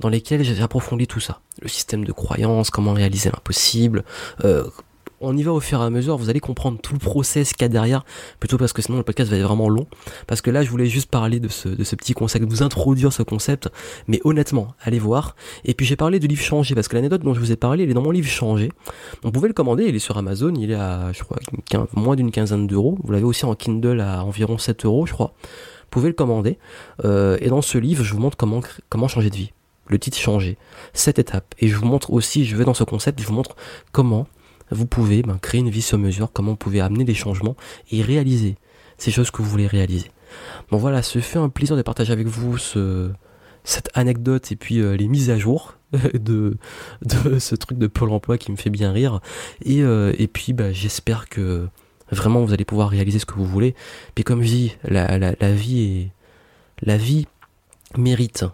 dans 0.00 0.08
lesquelles 0.08 0.42
j'ai 0.42 0.62
approfondi 0.62 1.06
tout 1.06 1.20
ça. 1.20 1.40
Le 1.62 1.68
système 1.68 2.04
de 2.04 2.12
croyance, 2.12 2.70
comment 2.70 2.92
réaliser 2.92 3.30
l'impossible, 3.30 4.04
euh, 4.44 4.64
on 5.20 5.36
y 5.36 5.42
va 5.42 5.52
au 5.52 5.60
fur 5.60 5.80
et 5.80 5.84
à 5.84 5.90
mesure, 5.90 6.16
vous 6.16 6.30
allez 6.30 6.40
comprendre 6.40 6.78
tout 6.80 6.92
le 6.92 6.98
process 6.98 7.52
qu'il 7.52 7.62
y 7.62 7.64
a 7.64 7.68
derrière, 7.68 8.04
plutôt 8.38 8.58
parce 8.58 8.72
que 8.72 8.82
sinon 8.82 8.98
le 8.98 9.02
podcast 9.02 9.30
va 9.30 9.36
être 9.36 9.44
vraiment 9.44 9.68
long. 9.68 9.86
Parce 10.26 10.40
que 10.40 10.50
là, 10.50 10.62
je 10.62 10.70
voulais 10.70 10.86
juste 10.86 11.10
parler 11.10 11.40
de 11.40 11.48
ce, 11.48 11.68
de 11.68 11.84
ce 11.84 11.96
petit 11.96 12.12
concept, 12.12 12.44
vous 12.44 12.62
introduire 12.62 13.12
ce 13.12 13.22
concept, 13.22 13.70
mais 14.08 14.20
honnêtement, 14.24 14.74
allez 14.80 14.98
voir. 14.98 15.34
Et 15.64 15.74
puis 15.74 15.86
j'ai 15.86 15.96
parlé 15.96 16.18
de 16.18 16.26
livre 16.26 16.42
changé, 16.42 16.74
parce 16.74 16.88
que 16.88 16.96
l'anecdote 16.96 17.22
dont 17.22 17.34
je 17.34 17.40
vous 17.40 17.52
ai 17.52 17.56
parlé, 17.56 17.84
elle 17.84 17.90
est 17.90 17.94
dans 17.94 18.02
mon 18.02 18.10
livre 18.10 18.28
changé. 18.28 18.70
On 19.24 19.30
pouvait 19.30 19.48
le 19.48 19.54
commander, 19.54 19.84
il 19.84 19.94
est 19.94 20.00
sur 20.00 20.18
Amazon, 20.18 20.54
il 20.54 20.70
est 20.70 20.74
à, 20.74 21.12
je 21.12 21.22
crois, 21.22 21.38
moins 21.94 22.16
d'une 22.16 22.30
quinzaine 22.30 22.66
d'euros. 22.66 22.98
Vous 23.02 23.12
l'avez 23.12 23.24
aussi 23.24 23.46
en 23.46 23.54
Kindle 23.54 24.00
à 24.00 24.24
environ 24.24 24.58
7 24.58 24.84
euros, 24.84 25.06
je 25.06 25.12
crois. 25.12 25.32
Vous 25.38 25.90
pouvez 25.90 26.08
le 26.08 26.14
commander. 26.14 26.58
Euh, 27.04 27.38
et 27.40 27.48
dans 27.48 27.62
ce 27.62 27.78
livre, 27.78 28.04
je 28.04 28.12
vous 28.12 28.20
montre 28.20 28.36
comment, 28.36 28.60
comment 28.90 29.08
changer 29.08 29.30
de 29.30 29.36
vie 29.36 29.52
le 29.88 29.98
titre 29.98 30.18
changer, 30.18 30.56
cette 30.92 31.18
étape. 31.18 31.54
Et 31.58 31.68
je 31.68 31.76
vous 31.76 31.86
montre 31.86 32.12
aussi, 32.12 32.44
je 32.44 32.56
vais 32.56 32.64
dans 32.64 32.74
ce 32.74 32.84
concept, 32.84 33.20
je 33.20 33.26
vous 33.26 33.34
montre 33.34 33.56
comment 33.92 34.26
vous 34.70 34.86
pouvez 34.86 35.22
ben, 35.22 35.38
créer 35.38 35.60
une 35.60 35.70
vie 35.70 35.82
sur 35.82 35.98
mesure, 35.98 36.30
comment 36.32 36.52
vous 36.52 36.56
pouvez 36.56 36.80
amener 36.80 37.04
des 37.04 37.14
changements 37.14 37.56
et 37.90 38.02
réaliser 38.02 38.56
ces 38.98 39.10
choses 39.10 39.30
que 39.30 39.42
vous 39.42 39.48
voulez 39.48 39.66
réaliser. 39.66 40.10
Bon 40.70 40.78
voilà, 40.78 41.02
ce 41.02 41.20
fait 41.20 41.38
un 41.38 41.48
plaisir 41.48 41.76
de 41.76 41.82
partager 41.82 42.12
avec 42.12 42.26
vous 42.26 42.58
ce, 42.58 43.10
cette 43.64 43.90
anecdote 43.94 44.50
et 44.52 44.56
puis 44.56 44.78
euh, 44.78 44.96
les 44.96 45.08
mises 45.08 45.30
à 45.30 45.38
jour 45.38 45.74
de, 46.14 46.56
ce 47.38 47.54
truc 47.54 47.78
de 47.78 47.86
Pôle 47.86 48.10
emploi 48.10 48.38
qui 48.38 48.50
me 48.50 48.56
fait 48.56 48.70
bien 48.70 48.92
rire. 48.92 49.20
Et, 49.64 49.82
euh, 49.82 50.12
puis 50.32 50.52
bah, 50.52 50.72
j'espère 50.72 51.28
que 51.28 51.68
vraiment 52.10 52.44
vous 52.44 52.52
allez 52.52 52.64
pouvoir 52.64 52.88
réaliser 52.88 53.18
ce 53.18 53.26
que 53.26 53.34
vous 53.34 53.44
voulez. 53.44 53.74
Puis 54.14 54.24
comme 54.24 54.42
je 54.42 54.48
dis, 54.48 54.76
la, 54.84 55.34
vie 55.52 56.08
la 56.82 56.96
vie 56.96 57.26
mérite 57.96 58.44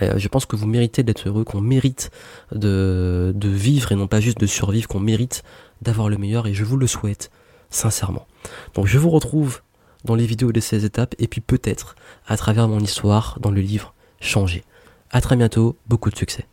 je 0.00 0.28
pense 0.28 0.46
que 0.46 0.56
vous 0.56 0.66
méritez 0.66 1.02
d'être 1.02 1.28
heureux, 1.28 1.44
qu'on 1.44 1.60
mérite 1.60 2.10
de, 2.52 3.32
de 3.34 3.48
vivre 3.48 3.92
et 3.92 3.96
non 3.96 4.06
pas 4.06 4.20
juste 4.20 4.38
de 4.38 4.46
survivre, 4.46 4.88
qu'on 4.88 5.00
mérite 5.00 5.42
d'avoir 5.82 6.08
le 6.08 6.16
meilleur 6.16 6.46
et 6.46 6.54
je 6.54 6.64
vous 6.64 6.76
le 6.76 6.86
souhaite 6.86 7.30
sincèrement. 7.70 8.26
Donc 8.74 8.86
je 8.86 8.98
vous 8.98 9.10
retrouve 9.10 9.60
dans 10.04 10.14
les 10.14 10.26
vidéos 10.26 10.52
de 10.52 10.60
ces 10.60 10.84
étapes 10.84 11.14
et 11.18 11.28
puis 11.28 11.40
peut-être 11.40 11.94
à 12.26 12.36
travers 12.36 12.68
mon 12.68 12.80
histoire 12.80 13.38
dans 13.40 13.50
le 13.50 13.60
livre 13.60 13.94
Changer. 14.20 14.64
À 15.10 15.20
très 15.20 15.36
bientôt, 15.36 15.76
beaucoup 15.88 16.10
de 16.10 16.16
succès. 16.16 16.46